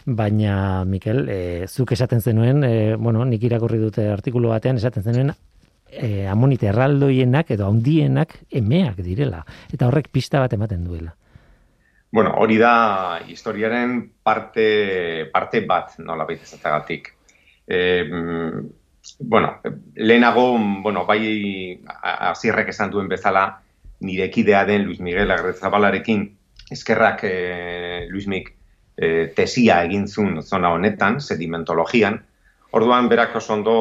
[0.05, 5.33] baina Mikel, e, zuk esaten zenuen, e, bueno, nik irakurri dute artikulu batean esaten zenuen
[5.89, 11.13] e, amonite erraldoienak edo handienak emeak direla eta horrek pista bat ematen duela.
[12.11, 17.11] Bueno, hori da historiaren parte parte bat, nola baita ezagatik.
[17.67, 18.05] Eh,
[19.19, 19.59] bueno,
[19.95, 23.61] lehenago, bueno, bai hasierrek esan duen bezala
[23.99, 26.27] nire kidea den Luis Miguel Agrezabalarekin
[26.71, 28.53] eskerrak eh, Luis Mik
[28.97, 32.21] e, tesia egin zuen zona honetan, sedimentologian,
[32.75, 33.75] Orduan berak oso ondo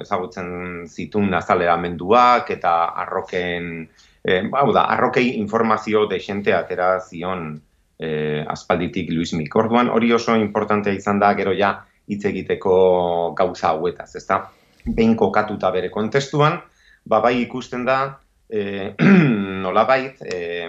[0.00, 3.82] ezagutzen zitun azaleramenduak eta arroken,
[4.22, 7.50] e, hau da, arrokei informazio desente atera zion
[7.98, 9.56] e, aspalditik Luis Mik.
[9.58, 11.74] Orduan hori oso importantea izan da gero ja
[12.06, 14.44] hitz egiteko gauza hauetaz, ezta?
[14.86, 16.60] Behin kokatuta bere kontestuan,
[17.08, 18.94] ba bai ikusten da e,
[19.64, 20.68] nolabait e,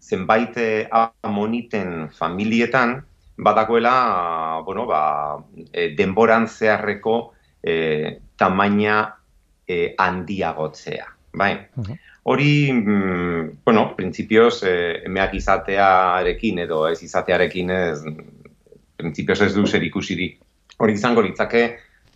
[0.00, 0.54] zenbait
[0.90, 3.00] amoniten familietan
[3.36, 5.36] badagoela, bueno, ba,
[5.72, 9.14] e, denboran zeharreko e, tamaina
[9.68, 11.06] e, handiagotzea.
[11.36, 11.66] Bai.
[12.22, 18.00] Hori, mm, bueno, printzipioz, e, emeak izatearekin edo ez izatearekin ez,
[18.96, 20.40] printzipioz ez du zer ikusirik.
[20.80, 21.66] Hori izango litzake,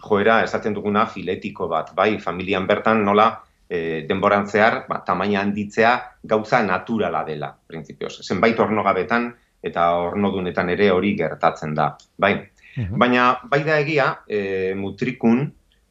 [0.01, 3.31] joera esaten duguna filetiko bat, bai, familian bertan nola
[3.69, 5.93] e, denboran zehar, ba, tamaina handitzea
[6.25, 8.21] gauza naturala dela, printzipioz.
[8.27, 9.31] Zenbait ornogabetan
[9.63, 12.35] eta ornodunetan ere hori gertatzen da, bai.
[12.71, 15.43] Baina bai da egia, e, mutrikun,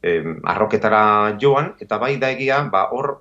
[0.02, 0.14] e,
[0.52, 3.12] arroketara joan, eta bai da egia, ba, hor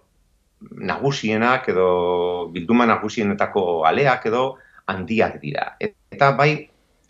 [0.60, 4.44] nagusienak edo bilduma nagusienetako aleak edo
[4.92, 5.76] handiak dira.
[5.80, 6.52] Eta bai,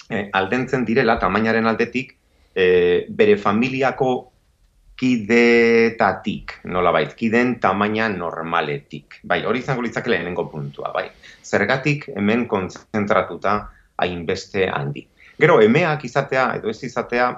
[0.10, 2.19] e, aldentzen direla, tamainaren aldetik,
[2.60, 4.10] e, bere familiako
[5.00, 9.22] kidetatik, nola bait, kiden tamaina normaletik.
[9.24, 11.06] Bai, hori izango litzake lehenengo puntua, bai.
[11.44, 13.62] Zergatik hemen kontzentratuta
[14.04, 15.06] hainbeste handi.
[15.40, 17.30] Gero, emeak izatea, edo ez izatea,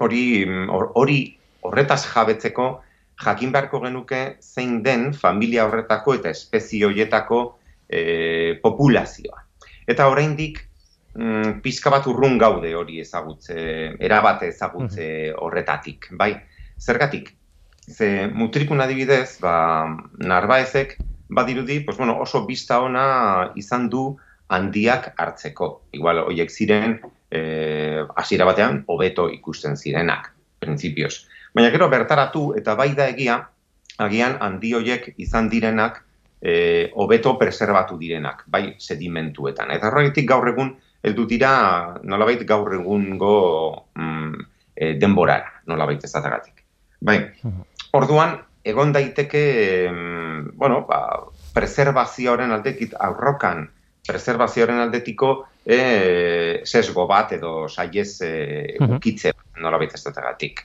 [0.00, 0.24] hori,
[0.72, 1.18] hori
[1.68, 2.70] horretaz jabetzeko,
[3.22, 7.42] jakin beharko genuke zein den familia horretako eta espezio hoietako
[7.92, 9.44] e, populazioa.
[9.86, 10.64] Eta oraindik
[11.14, 13.56] mm, pizka bat urrun gaude hori ezagutze,
[14.00, 15.06] erabate ezagutze
[15.38, 16.34] horretatik, bai?
[16.80, 17.32] Zergatik,
[17.88, 19.86] ze mutrikun adibidez, ba,
[20.18, 20.96] narbaezek,
[21.32, 24.16] badirudi, pues, bueno, oso bista ona izan du
[24.52, 25.88] handiak hartzeko.
[25.96, 26.98] Igual, hoiek ziren,
[27.30, 31.26] eh, hasiera batean, hobeto ikusten zirenak, printzipioz.
[31.54, 33.38] Baina gero bertaratu, eta bai da egia,
[33.98, 36.02] agian handi hoiek izan direnak,
[36.40, 39.70] eh, hobeto preservatu direnak, bai sedimentuetan.
[39.70, 41.52] Eta horretik gaur egun, heldu dira,
[42.02, 43.36] nolabait gaur egungo
[43.98, 46.62] mm, e, denborara, nolabait ezatagatik.
[47.02, 47.18] Bai,
[47.98, 49.44] orduan, egon daiteke,
[50.54, 51.00] bueno, ba,
[51.54, 53.66] preservazioaren aldetik, aurrokan,
[54.06, 55.32] preservazioaren aldetiko
[55.66, 58.32] e, sesgo bat edo saiez e,
[58.86, 60.64] ukitze, nolabait ez dutagatik.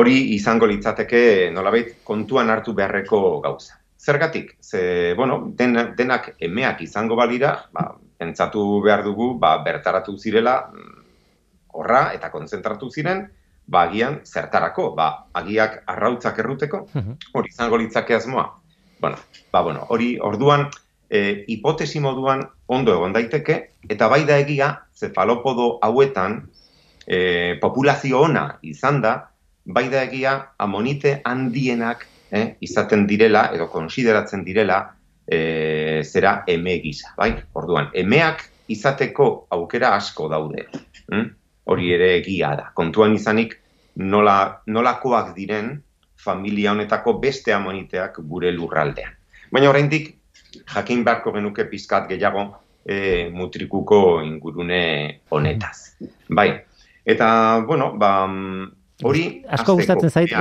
[0.00, 3.78] Hori izango litzateke nolabait kontuan hartu beharreko gauza.
[4.02, 7.92] Zergatik, ze, bueno, den, denak emeak izango balira, ba,
[8.22, 10.56] pentsatu behar dugu, ba, bertaratu zirela,
[11.74, 13.26] horra eta kontzentratu ziren,
[13.66, 15.08] ba, agian zertarako, ba,
[15.42, 17.18] agiak arrautzak erruteko, mhm.
[17.34, 18.46] hori izango litzake asmoa.
[19.02, 19.18] Bueno,
[19.50, 20.68] ba, bueno, hori orduan,
[21.10, 23.58] e, hipotesi moduan ondo egon daiteke,
[23.90, 26.44] eta bai da egia, zefalopodo hauetan,
[27.06, 29.16] e, populazio ona izan da,
[29.64, 34.80] bai da egia, amonite handienak eh, izaten direla, edo konsideratzen direla,
[35.26, 37.32] e, zera eme gisa, bai?
[37.54, 40.66] Orduan, emeak izateko aukera asko daude.
[41.10, 41.28] Hm?
[41.72, 42.70] Hori ere egia da.
[42.74, 43.58] Kontuan izanik,
[43.96, 45.76] nola, nolakoak diren
[46.22, 49.14] familia honetako beste amoniteak gure lurraldean.
[49.52, 50.14] Baina oraindik
[50.74, 52.46] jakin beharko genuke pizkat gehiago
[52.86, 55.98] e, mutrikuko ingurune honetaz.
[56.30, 56.50] Bai.
[57.04, 57.28] Eta,
[57.66, 58.28] bueno, ba,
[59.02, 60.32] Hori asko gustatzen zait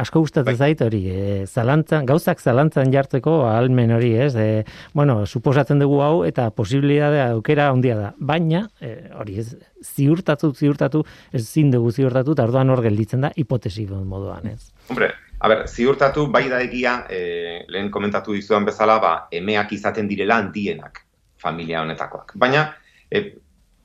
[0.00, 4.34] asko gustatzen zait hori e, zalantzan gauzak zalantzan jartzeko almen hori, ez?
[4.36, 8.12] E, bueno, suposatzen dugu hau eta posibilitatea aukera handia da.
[8.18, 9.48] Baina e, hori ez
[9.84, 14.72] ziurtatu ziurtatu ez zin dugu ziurtatu ta orduan hor gelditzen da hipotesi moduan, ez?
[14.88, 20.08] Hombre, a ber, ziurtatu bai da egia, e, lehen komentatu dizuan bezala, ba emeak izaten
[20.08, 21.04] direla handienak
[21.36, 22.36] familia honetakoak.
[22.40, 22.70] Baina
[23.10, 23.34] e,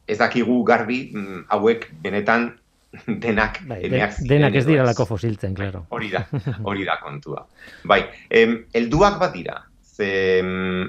[0.09, 2.49] ez dakigu garbi mm, hauek benetan
[3.23, 5.85] denak bai, emeak Denak ez dira lako fosiltzen, claro.
[5.95, 6.23] Hori da,
[6.69, 7.45] hori da kontua.
[7.89, 10.41] Bai, em, elduak bat dira, ze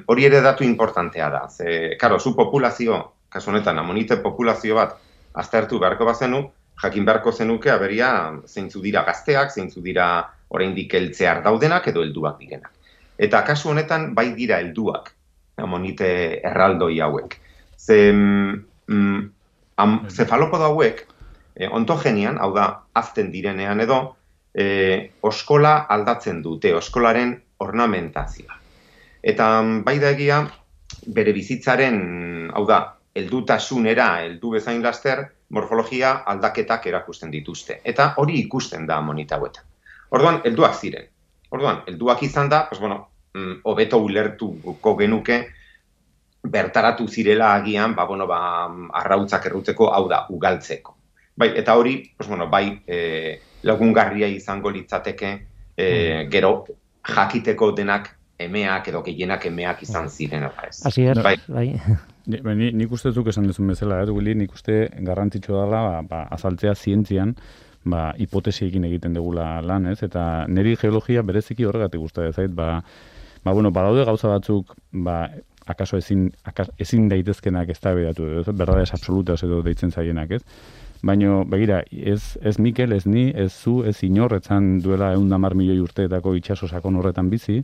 [0.06, 1.44] hori ere datu importantea da.
[1.50, 4.96] Ze, karo, zu populazio, kasu honetan, amonite populazio bat,
[5.40, 6.44] aztertu beharko bazenu,
[6.80, 8.10] jakin beharko zenuke, aberia,
[8.48, 10.10] zeintzu dira gazteak, zeintzu dira
[10.50, 12.72] oraindik heltzear daudenak edo helduak direnak.
[13.20, 15.12] Eta kasu honetan, bai dira helduak,
[15.60, 16.08] amonite
[16.40, 17.36] erraldoi hauek.
[17.76, 19.20] Ze, mm,
[19.76, 21.04] am, zefalopodo hauek,
[21.60, 24.00] e, ontogenian, hau da, azten direnean edo,
[24.54, 28.56] e, oskola aldatzen dute, oskolaren ornamentazioa.
[29.20, 30.40] Eta mm, bai da egia,
[31.14, 32.00] bere bizitzaren,
[32.56, 32.80] hau da,
[33.14, 37.80] heldutasunera heldu bezain laster, morfologia aldaketak erakusten dituzte.
[37.84, 39.66] Eta hori ikusten da monita hauetan.
[40.16, 41.08] Orduan, helduak ziren.
[41.50, 43.02] Orduan, helduak izan da, pues bueno,
[43.34, 45.40] mm, hobeto ulertuko genuke,
[46.40, 48.40] bertaratu zirela agian, ba, bueno, ba,
[49.02, 50.99] arrautzak erruteko, hau da, ugaltzeko.
[51.36, 55.34] Bai, eta hori, pues, bueno, bai, e, lagungarria izango litzateke,
[55.76, 56.64] e, gero
[57.06, 60.80] jakiteko denak emeak edo gehienak emeak izan ziren eta ez.
[60.88, 61.36] Asi er, bai.
[61.48, 61.66] bai.
[62.44, 66.02] Ba, ni, nik uste duk esan duzun bezala, eh, Willy, nik uste garrantzitsu dela ba,
[66.06, 67.34] ba, azaltzea zientzian,
[67.84, 69.98] ba, hipotesi egin egiten degula lan, ez?
[70.06, 72.82] Eta niri geologia bereziki horregatik uste zait, ba,
[73.44, 75.22] ba, bueno, badaude gauza batzuk, ba,
[75.70, 78.46] akaso ezin, akas, ezin daitezkenak ez da bedatu, ez?
[78.52, 80.44] Berdades absolutas edo deitzen zaienak, ez?
[81.02, 85.54] Baina, begira, ez, ez Mikel, ez ni, ez zu, ez inor, etzan duela egun damar
[85.56, 87.62] milioi urteetako itxaso sakon horretan bizi,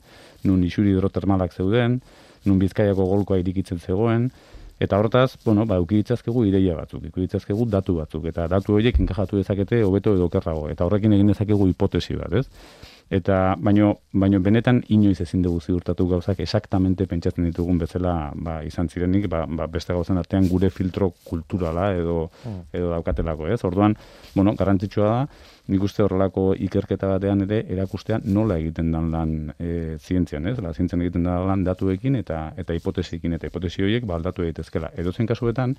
[0.49, 2.01] nun isuri hidrotermalak zeuden,
[2.47, 4.31] nun bizkaiako golkoa irikitzen zegoen,
[4.79, 8.99] Eta hortaz, bueno, ba, uki ditzazkegu ideia batzuk, uki ditzazkegu datu batzuk, eta datu horiek
[9.01, 12.45] inkajatu dezakete hobeto edo kerrago, eta horrekin egin dezakegu hipotesi bat, ez?
[13.09, 18.89] Eta baino, baino benetan inoiz ezin dugu ziurtatu gauzak exactamente pentsatzen ditugun bezala ba, izan
[18.91, 22.65] zirenik, ba, ba, beste gauzan artean gure filtro kulturala edo, hmm.
[22.75, 23.61] edo daukatelako, ez?
[23.69, 23.95] Orduan,
[24.35, 25.21] bueno, garrantzitsua da,
[25.71, 30.59] nik uste horrelako ikerketa batean ere erakustean nola egiten dan lan e, zientzian, ez?
[30.59, 34.91] La zientzian egiten da lan datuekin eta eta hipotesikin eta hipotesi horiek ba aldatu daitezkela.
[34.99, 35.79] Edozen kasuetan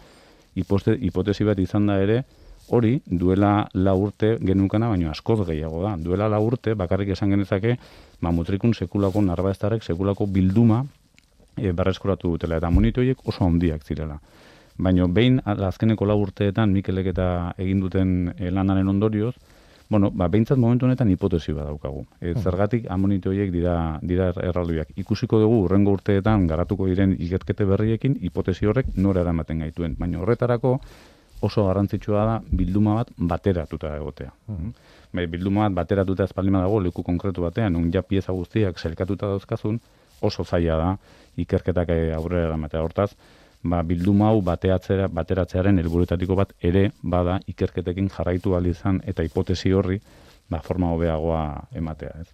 [0.55, 2.21] hipotesi bat izan da ere
[2.69, 5.95] hori duela la urte genukana baino askoz gehiago da.
[5.97, 7.77] Duela la urte bakarrik esan genezake
[8.21, 10.83] ba mutrikun sekulako narbaestarrek sekulako bilduma
[11.55, 14.19] e, berreskuratu dutela eta monitoiek oso handiak zirela.
[14.77, 19.35] Baino behin azkeneko la urteetan Mikelek eta egin duten e, lanaren ondorioz,
[19.89, 22.01] Bueno, ba, behintzat momentu honetan hipotesi bat daukagu.
[22.19, 24.89] E, zergatik amonito horiek dira, dira erralduak.
[24.99, 29.95] Ikusiko dugu urrengo urteetan garatuko diren ikerkete berriekin hipotesi horrek nora eramaten gaituen.
[29.99, 30.73] Baina horretarako
[31.41, 34.31] oso garrantzitsua da bilduma bat bateratuta egotea.
[34.47, 34.73] Mm.
[35.31, 39.79] bilduma bat bateratuta espaldima dago leku konkretu batean, un ja pieza guztiak selkatuta dauzkazun,
[40.21, 40.97] oso zaila da
[41.37, 42.81] ikerketak aurrera eramatea.
[42.81, 43.11] Hortaz,
[43.63, 50.01] ba, bilduma hau bateatzera, bateratzearen helburuetatiko bat ere bada ikerketekin jarraitu izan eta hipotesi horri
[50.49, 52.13] ba, forma hobeagoa ematea.
[52.21, 52.27] Ez.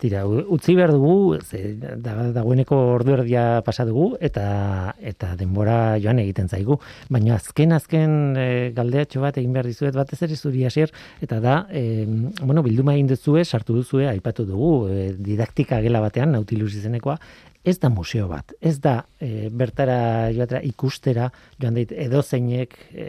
[0.00, 6.22] Tira, utzi behar dugu, ze, da, dagoeneko ordu erdia pasa dugu, eta, eta denbora joan
[6.22, 6.78] egiten zaigu.
[7.12, 8.46] Baina azken, azken e,
[8.76, 10.88] galdeatxo bat egin behar dizuet bat ez ere zuri hasier,
[11.20, 12.06] eta da, e,
[12.40, 17.18] bueno, bilduma egin duzue, sartu duzue, aipatu dugu, e, didaktika gela batean, nautilus izenekoa,
[17.64, 21.28] ez da museo bat, ez da e, bertara joatera ikustera
[21.60, 23.08] joan dait edo zeinek e,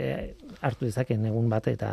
[0.61, 1.91] hartu dezaken egun bat eta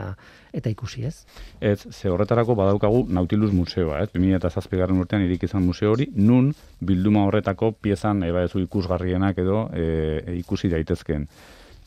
[0.52, 1.14] eta ikusi ez?
[1.60, 4.10] Ez, ze horretarako badaukagu Nautilus Museoa, ez?
[4.14, 6.50] 2007 garren urtean irik izan museo hori, nun
[6.80, 11.28] bilduma horretako piezan eba ezu ikusgarrienak edo e, ikusi daitezkeen.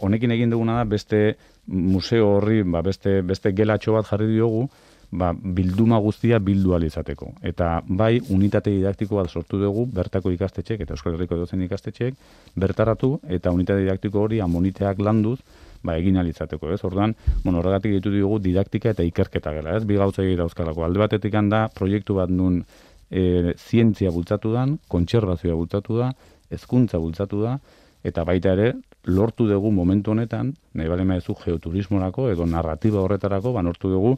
[0.01, 1.36] Honekin egin duguna da beste
[1.67, 4.69] museo horri, ba, beste, beste gelatxo bat jarri diogu,
[5.12, 7.34] ba, bilduma guztia bildu izateko.
[7.43, 12.16] Eta bai, unitate didaktiko bat sortu dugu, bertako ikastetxek, eta Euskal Herriko dozen ikastetxek,
[12.55, 15.39] bertaratu, eta unitate didaktiko hori amoniteak landuz,
[15.84, 16.80] ba, egin alizateko, ez?
[16.88, 19.84] Orduan, bueno, horregatik ditu dugu didaktika eta ikerketa gela, ez?
[19.86, 20.86] Bi gauza egira euskalako.
[20.86, 22.64] Alde batetik da, proiektu bat nun
[23.09, 26.12] e, zientzia bultzatu dan, kontserbazioa bultzatu da,
[26.51, 27.57] hezkuntza bultzatu da,
[28.03, 28.74] eta baita ere,
[29.05, 34.16] lortu dugu momentu honetan, nahi bale maezu geoturismorako edo narratiba horretarako, ba, lortu dugu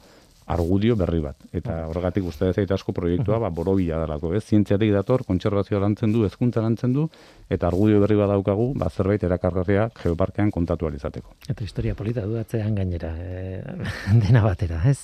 [0.53, 1.35] argudio berri bat.
[1.53, 4.43] Eta horregatik uste ez asko proiektua, ba, borobila dalako, ez?
[4.45, 7.07] Zientziatik dator, kontserbazioa lantzen du, hezkuntza lantzen du,
[7.49, 11.35] eta argudio berri bat daukagu, ba, zerbait erakargarria geoparkean kontatu alizateko.
[11.49, 13.59] Eta historia polita dudatzean gainera, e,
[14.23, 14.99] dena batera, ez?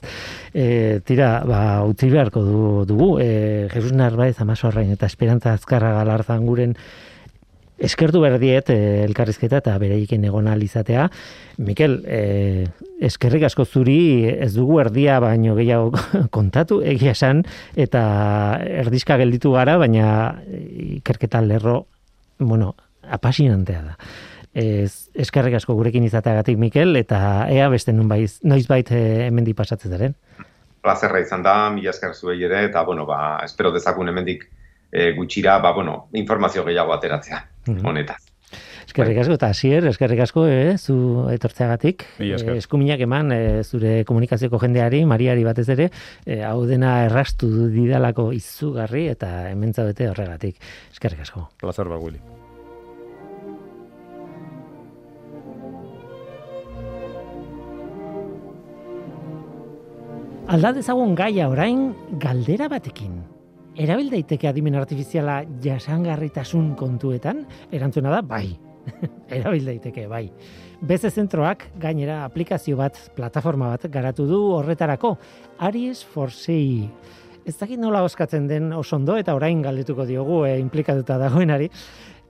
[0.53, 6.45] E, tira, ba, utzi beharko du, dugu, e, Jesus Narbaez, Amaso eta Esperantza Azkarra Galarzan
[6.45, 6.75] guren,
[7.79, 11.09] eskertu berdiet eh, elkarrizketa eta bereikin egon izatea.
[11.57, 12.67] Mikel, eh,
[12.99, 15.91] eskerrik asko zuri ez dugu erdia baino gehiago
[16.35, 17.45] kontatu egia esan
[17.75, 18.01] eta
[18.83, 20.09] erdizka gelditu gara baina
[20.99, 21.85] ikerketa lerro
[22.39, 23.95] bueno, apasionantea da.
[24.59, 27.19] Ez, eskerrik asko gurekin izateagatik Mikel eta
[27.51, 30.15] ea beste nun baiz, noiz bait eh, hemendi pasatzen daren.
[30.81, 34.45] Plazerra izan da, mila esker zuei ere, eta, bueno, ba, espero dezakun hemendik
[34.91, 37.43] e, gutxira, ba, bueno, informazio gehiago ateratzea
[37.83, 38.28] honetaz.
[38.89, 42.07] Eskerrik asko, eta asier, eskerrik asko, eh, zu etortzeagatik.
[42.17, 45.91] Eh, eskuminak eman, eh, zure komunikazioko jendeari, Mariari batez ere,
[46.25, 50.57] eh, hau dena errastu didalako izugarri eta hemen zaudete horregatik.
[50.91, 51.49] Eskerrik asko.
[51.61, 52.17] Plazar ba, Willy.
[60.47, 63.21] Alda dezagun gaia orain galdera batekin
[63.79, 67.45] erabil daiteke adimen artifiziala jasangarritasun kontuetan?
[67.71, 68.68] Erantzuna da, bai.
[69.39, 70.25] erabil daiteke, bai.
[70.81, 75.17] Beze zentroak gainera aplikazio bat, plataforma bat garatu du horretarako.
[75.67, 76.89] Aries for Sei.
[77.45, 81.69] Ez dakit nola oskatzen den osondo eta orain galdetuko diogu e, implikatuta dagoenari.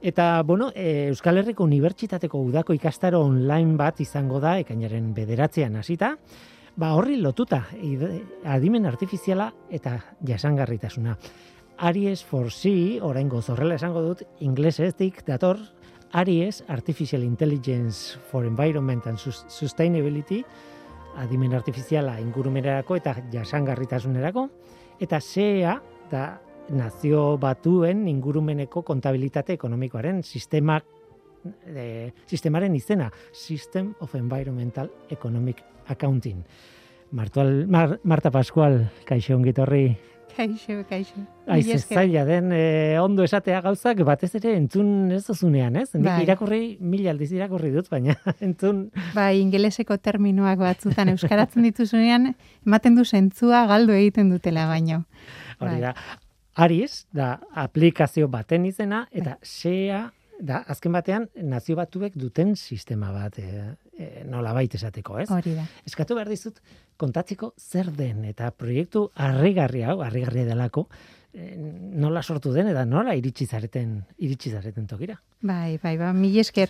[0.01, 6.13] Eta, bueno, e, Euskal Herriko Unibertsitateko udako ikastaro online bat izango da, ekainaren bederatzean hasita,
[6.79, 7.65] ba horri lotuta
[8.47, 11.17] adimen artifiziala eta jasangarritasuna.
[11.79, 15.59] Aries for C, oraingo zorrela esango dut, ingleseztik dator
[16.13, 20.43] Aries Artificial Intelligence for Environment and Sustainability,
[21.17, 24.47] adimen artifiziala ingurumenerako eta jasangarritasunerako,
[24.99, 25.75] eta CEA
[26.11, 26.23] da
[26.69, 30.79] nazio batuen ingurumeneko kontabilitate ekonomikoaren sistema
[31.65, 36.43] e, sistemaren izena, System of Environmental Economic Accounting.
[37.11, 39.97] Martual, Marta Pascual, kaixo ongitorri.
[40.39, 41.19] Kaixo, kaixo.
[41.51, 45.89] Aiz, zaila den e, ondo esatea gauzak, batez ere entzun ez duzunean, ez?
[45.97, 46.21] Nik Bai.
[46.23, 48.15] irakurri, mila aldiz irakurri dut, baina
[48.47, 48.85] entzun
[49.17, 52.29] Bai, ingeleseko terminoak batzutan euskaratzen dituzunean,
[52.63, 55.01] ematen du zentzua galdu egiten dutela baino.
[55.59, 55.81] hori Bai.
[55.89, 55.93] da.
[56.59, 57.33] Aris, da
[57.65, 60.05] aplikazio baten izena, eta SEA,
[60.39, 65.29] da azken batean nazio batuek duten sistema bat, e, e, nola esateko, ez?
[65.29, 65.65] Hori da.
[65.85, 66.59] Eskatu behar dizut,
[66.97, 70.87] kontatzeko zer den, eta proiektu harrigarri hau, harrigarria delako,
[71.33, 75.19] e, nola sortu den, eta nola iritsi zareten, iritsi zareten tokira.
[75.41, 76.69] Bai, bai, ba, mil esker.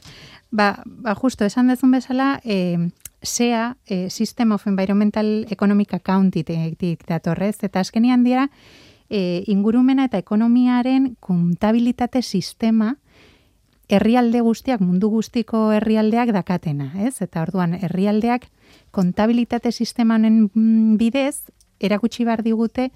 [0.52, 2.90] Ba, ba justo, esan dezun bezala, e,
[3.22, 8.50] SEA, e, System of Environmental Economic Accounting datorrez, eta azkenian dira,
[9.10, 12.96] e, ingurumena eta ekonomiaren kontabilitate sistema
[13.90, 17.22] herrialde guztiak, mundu guztiko herrialdeak dakatena, ez?
[17.26, 18.48] Eta orduan, herrialdeak
[18.96, 22.90] kontabilitate sistemanen mm, bidez, erakutsi behar digute,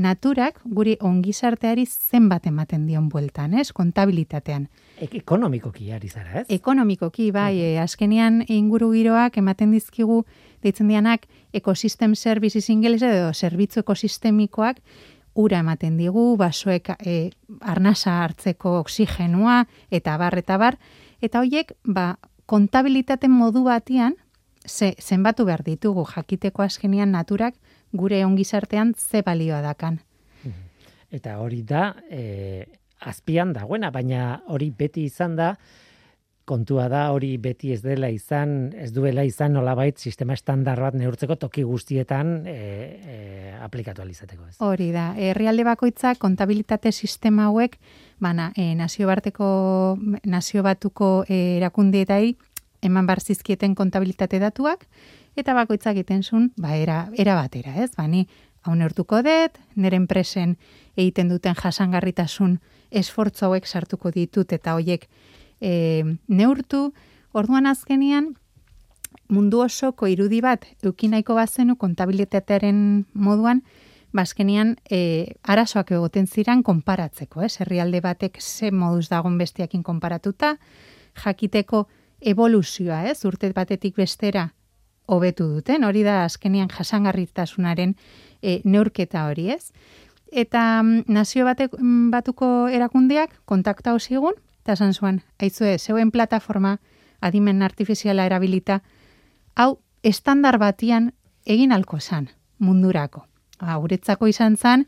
[0.00, 3.72] naturak guri ongizarteari zenbat ematen dion bueltan, ez?
[3.76, 4.68] Kontabilitatean.
[5.04, 6.46] Ek ekonomikoki ari zara, ez?
[6.54, 10.22] Ekonomikoki, bai, e, azkenean inguru giroak ematen dizkigu,
[10.64, 14.80] deitzen dianak, ekosistem services ingeles edo zerbitzu ekosistemikoak,
[15.34, 17.30] ura ematen digu, basoek e,
[17.60, 20.78] arnasa hartzeko oksigenua, eta bar, eta bar,
[21.22, 22.16] eta hoiek, ba,
[22.46, 24.16] kontabilitate modu batian,
[24.66, 27.54] ze, zenbatu behar ditugu jakiteko azkenean naturak
[27.92, 30.00] gure ongizartean ze balioa dakan.
[31.12, 32.64] Eta hori da, e,
[33.00, 35.54] azpian dagoena, baina hori beti izan da,
[36.44, 41.36] kontua da hori beti ez dela izan, ez duela izan nolabait sistema estandar bat neurtzeko
[41.38, 43.16] toki guztietan e, e,
[43.62, 44.56] aplikatu alizateko ez.
[44.64, 47.78] Hori da, herrialde bakoitza kontabilitate sistema hauek,
[48.20, 49.48] bana, e, nazio barteko,
[50.24, 52.36] nazio batuko e, erakundietai
[52.82, 54.88] eman bar zizkieten kontabilitate datuak,
[55.38, 57.92] eta bakoitzak egiten zuen, ba, era, era batera, ez?
[57.96, 58.26] Bani,
[58.66, 60.56] hau neurtuko dut, nire enpresen
[60.96, 62.58] egiten duten jasangarritasun
[62.90, 65.06] esfortzu hauek sartuko ditut, eta hoiek
[65.62, 66.90] e, neurtu,
[67.32, 68.34] orduan azkenian,
[69.32, 73.62] mundu osoko irudi bat eukinaiko bazenu kontabilitatearen moduan,
[74.12, 77.54] bazkenian e, arazoak egoten ziran konparatzeko, ez?
[77.62, 80.56] Herrialde batek ze moduz dagon besteakin konparatuta,
[81.24, 81.86] jakiteko
[82.20, 83.22] evoluzioa, ez?
[83.24, 84.50] Urte batetik bestera
[85.06, 87.96] hobetu duten, hori da azkenian jasangarritasunaren
[88.42, 89.72] e, neurketa hori, ez?
[90.32, 96.78] Eta mm, nazio batek, mm, batuko erakundeak kontakta zigun, eta esan zuen, aitzue, zeuen plataforma
[97.20, 98.82] adimen artifiziala erabilita,
[99.54, 101.12] hau estandar batian
[101.46, 103.26] egin alko zan mundurako.
[103.60, 104.86] Ba, guretzako izan zan,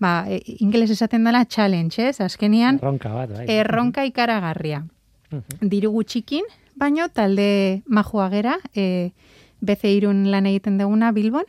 [0.00, 2.20] ba, e, ingeles esaten dela challenge, ez?
[2.20, 3.46] Azkenian, Erronka bat, bai.
[3.48, 4.84] erronka ikaragarria.
[5.30, 5.68] Mhm.
[5.72, 6.44] Diru gutxikin,
[6.76, 9.12] baino talde majua gera, e,
[9.60, 11.44] beze irun lan egiten duguna Bilbon,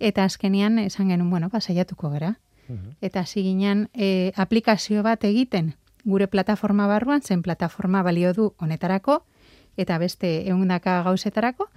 [0.00, 2.38] eta azkenian esan genuen, bueno, ba, saiatuko gara.
[2.68, 2.96] Mhm.
[3.00, 5.74] Eta hasi ginen e, aplikazio bat egiten
[6.04, 9.24] gure plataforma barruan, zen plataforma balio du honetarako,
[9.76, 11.68] eta beste eundaka gauzetarako,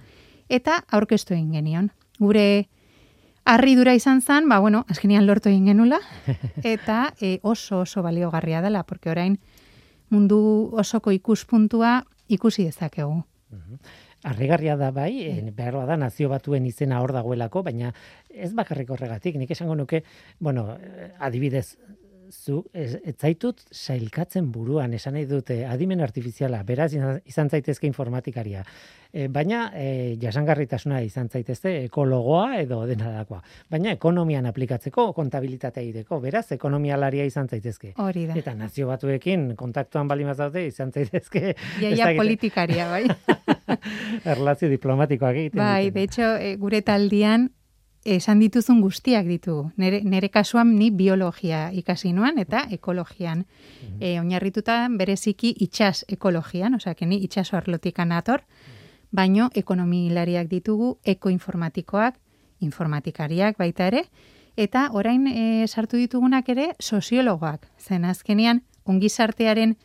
[0.48, 1.90] eta aurkeztu egin genion.
[2.18, 2.68] Gure
[3.48, 6.00] harridura izan zen, ba, bueno, azkenian lortu egin genula,
[6.74, 9.38] eta e, oso oso baliogarria dela, porque orain
[10.10, 13.22] mundu osoko ikuspuntua ikusi dezakegu.
[14.26, 17.92] Harrigarria da bai, eh, behar da nazio batuen izena hor dagoelako, baina
[18.28, 20.02] ez bakarrik horregatik, nik esango nuke,
[20.40, 21.78] bueno, eh, adibidez,
[22.30, 28.64] zu, ez, ez zaitut sailkatzen buruan, esan nahi dute, adimen artifiziala, beraz izan, zaitezke informatikaria,
[29.12, 33.42] e, baina e, jasangarritasuna izan zaitezte ekologoa edo denadakoa.
[33.70, 37.94] Baina ekonomian aplikatzeko, kontabilitatea egiteko, beraz ekonomialaria izan zaitezke.
[38.04, 38.38] Hori da.
[38.38, 41.54] Eta nazio batuekin kontaktuan bali daude izan zaitezke.
[41.82, 43.04] ez Iaia politikaria, bai.
[44.36, 45.62] Erlazio diplomatikoak egiten.
[45.62, 47.50] Bai, de hecho, e, gure taldian
[48.16, 49.70] esan dituzun guztiak ditugu.
[49.76, 53.44] Nere, nere kasuan ni biologia ikasi nuan eta ekologian.
[54.00, 58.42] E, oinarrituta bereziki itxas ekologian, osea, ni itxaso arlotik anator,
[59.10, 62.18] baino ekonomilariak ditugu, ekoinformatikoak,
[62.60, 64.04] informatikariak baita ere,
[64.56, 67.68] eta orain e, sartu ditugunak ere soziologoak.
[67.78, 69.76] Zen azkenean, ongizartearen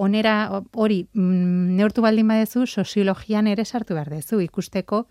[0.00, 5.04] onera hori mm, neurtu baldin badezu, soziologian ere sartu behar dezu, ikusteko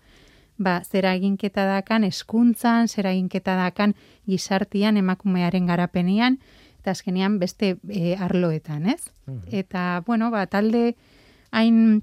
[0.60, 3.96] ba, zera eginketa dakan eskuntzan, zera eginketa dakan
[4.28, 6.36] gizartian, emakumearen garapenian,
[6.80, 9.08] eta azkenean beste e, arloetan, ez?
[9.50, 10.94] Eta, bueno, ba, talde
[11.50, 12.02] hain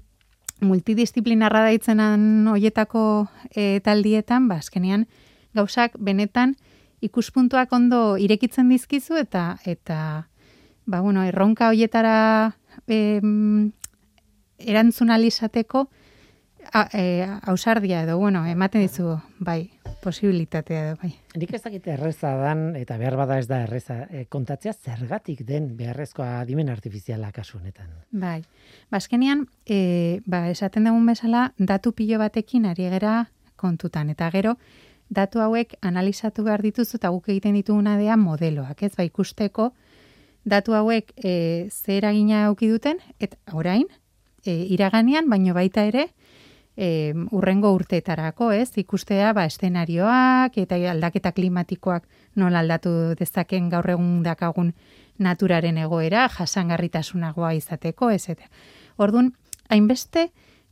[0.60, 5.06] multidisciplinarra daitzenan hoietako e, taldietan, ba, azkenean
[5.54, 6.56] gauzak benetan
[7.00, 10.28] ikuspuntuak ondo irekitzen dizkizu eta eta
[10.86, 12.56] ba, bueno, erronka hoietara
[12.86, 13.70] em,
[14.58, 15.86] erantzun alizateko
[16.72, 17.26] a- e,
[18.02, 19.70] edo, bueno, ematen dizu, bai,
[20.02, 21.14] posibilitatea edo, bai.
[21.34, 25.76] Nik ez dakit erreza dan, eta behar bada ez da erreza, e, kontatzea zergatik den
[25.76, 27.88] beharrezkoa adimen artifiziala kasu honetan.
[28.10, 28.42] Bai.
[28.90, 34.10] Bazkenean, e, ba, esaten dugun bezala, datu pilo batekin ari gera kontutan.
[34.10, 34.56] Eta gero,
[35.08, 38.94] datu hauek analizatu behar dituzu eta guk egiten dituguna dea modeloak, ez?
[38.96, 39.72] Ba, ikusteko
[40.44, 43.86] datu hauek e, ze eragina auki duten, eta orain,
[44.44, 46.08] e, iraganean, baino baita ere,
[46.78, 48.70] e, urrengo urteetarako, ez?
[48.78, 52.06] Ikustea, ba, estenarioak eta aldaketa klimatikoak
[52.38, 54.72] nola aldatu dezaken gaur egun dakagun
[55.18, 58.46] naturaren egoera, jasangarritasunagoa izateko, ez eta.
[58.96, 59.32] Orduan,
[59.68, 60.28] hainbeste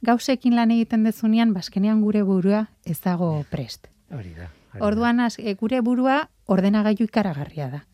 [0.07, 3.91] gauzekin lan egiten dezunean, bazkenean gure burua ez dago prest.
[4.15, 4.47] Hori da.
[4.47, 4.87] hori da.
[4.87, 7.85] Orduan, az, e, gure burua ordenagailu ikaragarria da.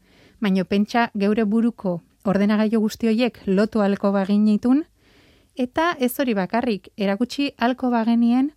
[0.42, 4.84] Baina pentsa geure buruko ordenagailu guzti horiek lotu alko baginitun,
[5.57, 8.53] eta ez hori bakarrik, erakutsi alko bagenien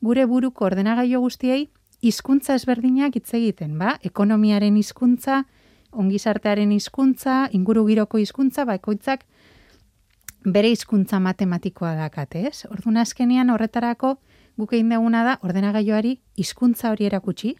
[0.00, 1.68] gure buruko ordenagailu guztiei
[2.00, 3.98] hizkuntza ezberdinak hitz egiten, ba?
[4.06, 5.44] Ekonomiaren hizkuntza,
[5.92, 9.24] ongizartearen hizkuntza, ingurugiroko hizkuntza, bakoitzak
[10.44, 12.64] bere hizkuntza matematikoa dakate, ez?
[12.70, 14.18] Orduan azkenean horretarako
[14.58, 17.56] guk egin duguna da ordenagailuari hizkuntza hori erakutsi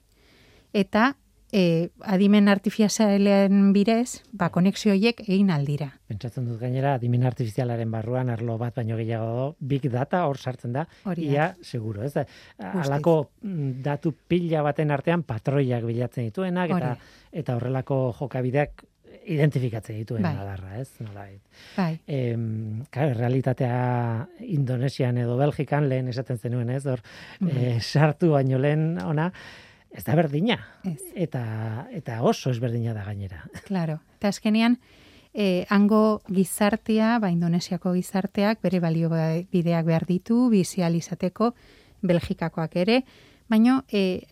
[0.72, 1.14] eta
[1.52, 5.90] e, adimen artifizialen bidez, ba konexio horiek egin aldira.
[6.08, 10.72] Pentsatzen dut gainera, adimen artifizialaren barruan arlo bat baino gehiago dago, big data hor sartzen
[10.76, 12.26] da, Hori ia seguro, ez da,
[12.58, 17.16] halako mm, datu pila baten artean patroiak bilatzen dituenak, eta, Hori.
[17.42, 18.84] eta horrelako jokabideak
[19.28, 20.32] identifikatzen dituen Bai.
[20.40, 20.88] adarra, ez?
[21.04, 21.26] Nola,
[21.76, 26.86] Bai, Em, claro, realitatea Indonesian edo Belgikan lehen esaten zenuen, ez?
[26.86, 27.02] Hor,
[27.40, 27.52] Bai.
[27.52, 29.32] eh, sartu baino lehen ona,
[29.90, 30.58] ez da berdina.
[30.84, 31.00] Ez.
[31.14, 33.44] Eta, eta oso ezberdina da gainera.
[33.68, 33.98] claro.
[34.18, 34.78] Eta azkenean,
[35.32, 41.54] e, hango gizartea, ba, Indonesiako gizarteak, bere balio ba- bideak behar ditu, bizializateko,
[42.02, 43.02] Belgikakoak ere,
[43.48, 44.26] baino, e,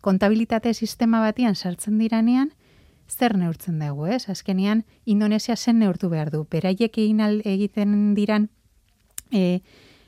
[0.00, 2.52] kontabilitate sistema batian sartzen diranean,
[3.10, 4.28] zer neurtzen dugu, ez?
[4.30, 6.44] Azkenean, Indonesia zen neurtu behar du.
[6.50, 8.48] Beraiek egin egiten diran
[9.32, 9.60] e,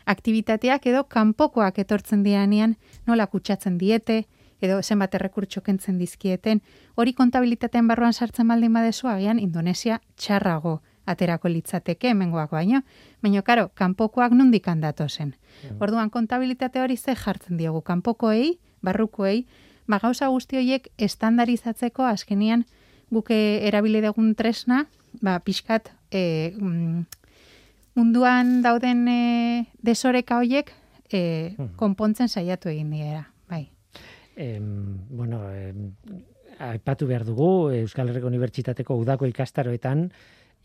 [0.07, 2.77] aktivitateak edo kanpokoak etortzen diranean
[3.07, 4.25] nola kutsatzen diete,
[4.63, 6.63] edo zenbat errekurtso kentzen dizkieten,
[6.95, 12.83] hori kontabilitatean barruan sartzen baldin badezu, agian Indonesia txarrago aterako litzateke hemengoak baino,
[13.23, 15.35] baino karo, kanpokoak nondik handatu zen.
[15.81, 19.47] Orduan kontabilitate hori ze jartzen diogu kanpokoei, barrukoei,
[19.89, 22.65] ba gauza guzti horiek estandarizatzeko azkenian
[23.11, 24.87] guke erabili dugun tresna,
[25.21, 26.55] ba pixkat e,
[27.95, 30.71] munduan dauden e, desoreka horiek
[31.13, 31.75] e, Mhm.
[31.77, 33.32] konpontzen saiatu egin dira, bai.
[34.43, 35.93] Em, bueno, em,
[36.59, 40.09] aipatu behar dugu, Euskal Herriko Unibertsitateko udako ikastaroetan,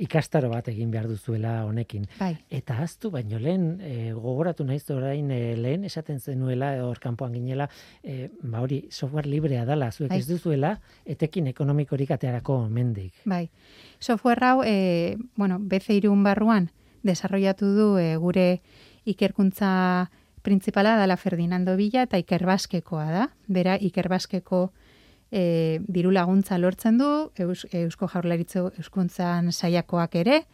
[0.02, 2.06] ikastaro bat egin behar duzuela honekin.
[2.20, 7.34] Bai, Eta aztu baino lehen, e, gogoratu naiz orain e, lehen esaten zenuela, hor kanpoan
[7.34, 7.70] ginela,
[8.04, 10.20] e, ba hori software librea dala, zuek Bai.
[10.20, 10.76] ez duzuela,
[11.06, 13.14] etekin ekonomikorik aterako mendik.
[13.26, 13.50] bai.
[14.00, 16.72] Software hau, e, bueno, BC3 barruan
[17.04, 18.62] desarrollatu du e, gure
[19.06, 20.10] ikerkuntza
[20.48, 23.24] printzipala dela Ferdinando Villa eta Ikerbaskekoa da.
[23.52, 24.70] Bera, Ikerbaskeko
[25.28, 30.46] e, diru laguntza lortzen du, Eus, Eusko Jaurlaritza Euskuntzan saiakoak ere.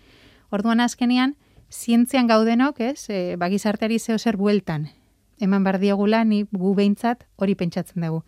[0.50, 1.36] Orduan azkenean,
[1.70, 4.90] zientzian gaudenok, ez, e, bagizarteari zeo zer bueltan.
[5.38, 8.24] Eman bar diegula, ni gu behintzat hori pentsatzen dugu.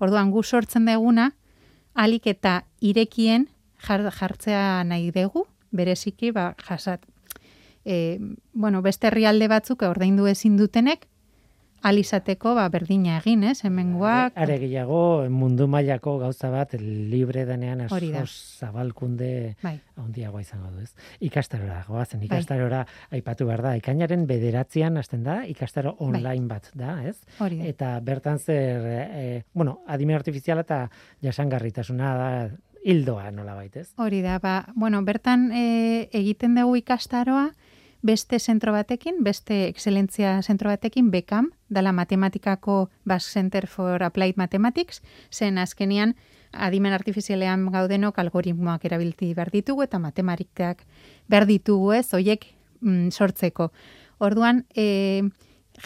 [0.00, 1.34] Orduan gu sortzen deguna,
[1.92, 7.04] alik eta irekien jar, jartzea nahi dugu, bereziki, ba, jasat.
[7.84, 8.18] E,
[8.52, 11.06] bueno, beste herrialde batzuk ordaindu ezin dutenek,
[11.82, 14.36] alizateko ba, berdina egin, ez, hemengoak.
[14.38, 15.00] Are gehiago
[15.32, 18.24] mundu mailako gauza bat libre denean Hori da.
[18.28, 20.92] zabalkunde Bai, handiagoa izango du, ez?
[21.24, 22.84] Ikastarora goazen, ikastarora
[23.16, 23.74] aipatu behar da.
[23.80, 27.16] Ikainaren bederatzean hasten da, ikastaro online bat da, ez?
[27.38, 27.70] hori da.
[27.72, 30.82] Eta bertan zer, e, bueno, adimen artifiziala eta
[31.24, 32.30] jasangarritasuna da
[32.84, 33.90] hildoa nola ez?
[33.96, 37.50] Hori da, ba, bueno, bertan e, egiten dugu ikastaroa,
[38.02, 45.02] beste zentro batekin, beste excelentzia zentro batekin, BECAM, dala matematikako Basque Center for Applied Mathematics,
[45.30, 46.14] zen azkenian
[46.52, 50.84] adimen artifizialean gaudenok algoritmoak erabilti behar ditugu eta matematikak
[51.28, 52.46] behar ditugu ez, oiek
[52.80, 53.70] mm, sortzeko.
[54.18, 55.22] Orduan, e,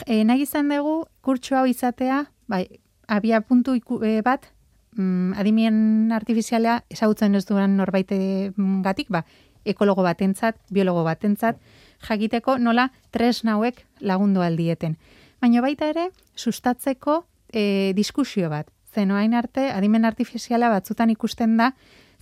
[0.06, 2.66] e, nahi izan dugu, kurtsu hau izatea, bai,
[3.08, 4.48] abia puntu iku, e, bat,
[4.96, 8.52] mm, adimen artifizialea ezagutzen ez duan norbaite
[8.86, 9.24] gatik, ba,
[9.64, 11.60] ekologo batentzat, biologo batentzat,
[12.04, 14.96] jakiteko nola tresna hauek lagundu aldieten.
[15.40, 18.70] Baina baita ere, sustatzeko e, diskusio bat.
[18.94, 21.72] Zen oain arte, adimen artifiziala batzutan ikusten da,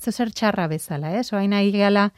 [0.01, 1.33] zozer txarra bezala, ez?
[1.33, 2.11] Oain ari gehala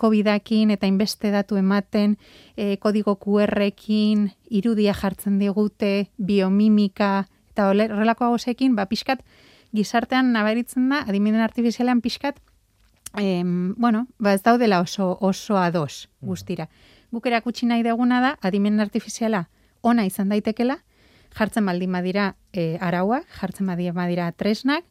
[0.00, 2.16] COVIDakin eta inbeste datu ematen,
[2.56, 9.22] e, kodigo QR-ekin, irudia jartzen digute, biomimika, eta horrelako hausekin, ba, pixkat,
[9.76, 12.40] gizartean nabaritzen da, adiminen artifizialean pixkat,
[13.20, 16.70] em, bueno, ba, ez daudela oso, oso ados guztira.
[17.10, 19.48] Guk erakutsi nahi deguna da, adimen artifiziala
[19.82, 20.78] ona izan daitekela,
[21.36, 24.84] jartzen baldin badira e, araua, jartzen baldin badira tresnak,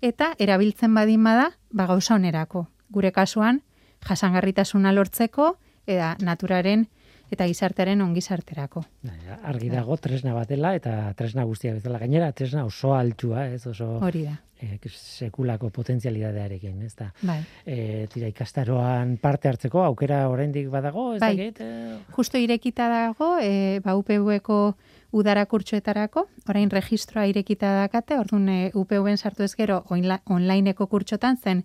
[0.00, 2.66] eta erabiltzen badin bada, ba gauza onerako.
[2.90, 3.62] Gure kasuan,
[4.06, 5.56] jasangarritasuna lortzeko,
[5.86, 6.86] eta naturaren
[7.32, 8.84] eta gizartearen ongizarterako.
[9.50, 14.24] Argi dago tresna batela eta tresna guztia bezala gainera tresna oso altua, ez oso Hori
[14.26, 14.36] da.
[14.56, 17.10] E, sekulako potentzialidadearekin, ez da.
[17.28, 17.40] Bai.
[17.66, 21.34] E, tira ikastaroan parte hartzeko aukera oraindik badago, ez bai.
[21.36, 21.60] dakit?
[21.60, 21.98] E...
[22.16, 24.60] Justo irekita dago, e, ba UPV-eko
[25.12, 25.46] udara
[26.48, 31.64] orain registroa irekita dakate, orduan e, UPV-en sartu ez gero onlineko kurtsotan zen,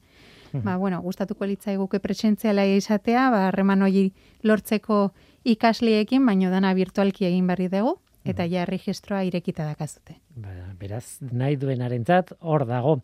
[0.53, 4.11] ba, bueno, gustatuko litzaiguke presentziala izatea, ba, harreman hori
[4.43, 5.11] lortzeko
[5.43, 10.19] ikasliekin, baino dana virtualki egin berri dugu, eta ja registroa irekita dakazute.
[10.35, 12.99] Ba, beraz, nahi duenarentzat hor dago.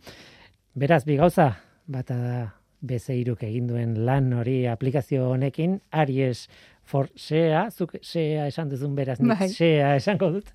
[0.77, 1.51] Beraz, bi gauza,
[1.87, 2.39] bata da
[2.87, 6.45] bezeiruk egin duen lan hori aplikazio honekin, Aries
[6.87, 9.49] for SEA, zuk SEA esan duzun beraz, nik Bai.
[9.51, 10.51] SEA esango dut,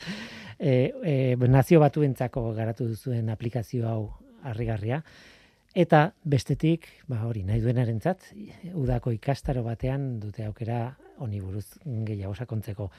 [0.59, 1.15] e, e,
[1.51, 4.03] nazio batuentzako garatu duzuen aplikazio hau
[4.43, 5.03] harrigarria.
[5.75, 8.33] Eta bestetik, ba hori, nahi duenarentzat,
[8.77, 12.91] udako ikastaro batean dute aukera honi buruz gehiago sakontzeko.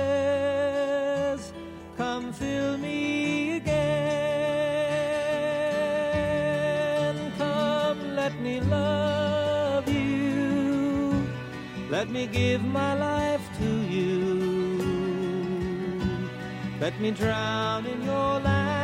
[1.97, 3.77] Come fill me again.
[7.37, 11.13] Come, let me love you.
[11.91, 14.17] Let me give my life to you.
[16.81, 18.78] Let me drown in your laughter.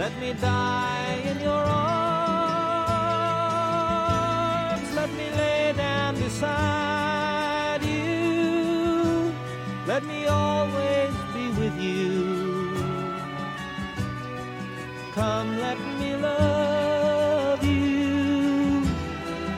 [0.00, 2.00] Let me die in your arms.
[4.94, 9.30] Let me lay down beside you.
[9.86, 12.72] Let me always be with you.
[15.12, 18.82] Come, let me love you.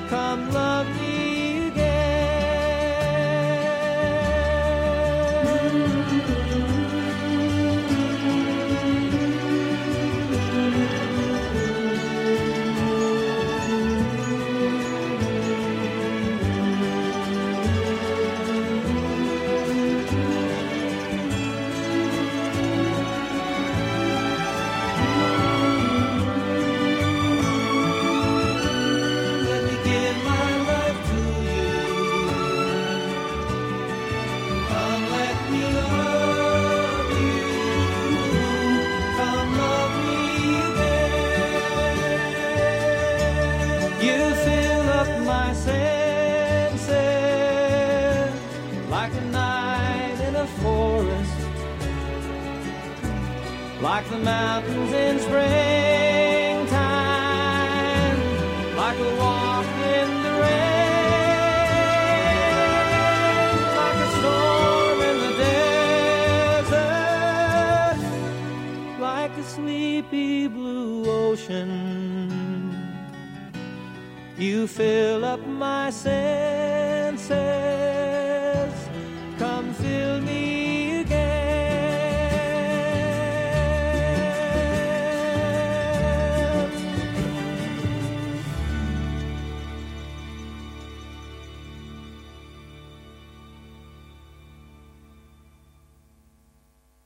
[0.09, 0.51] Come,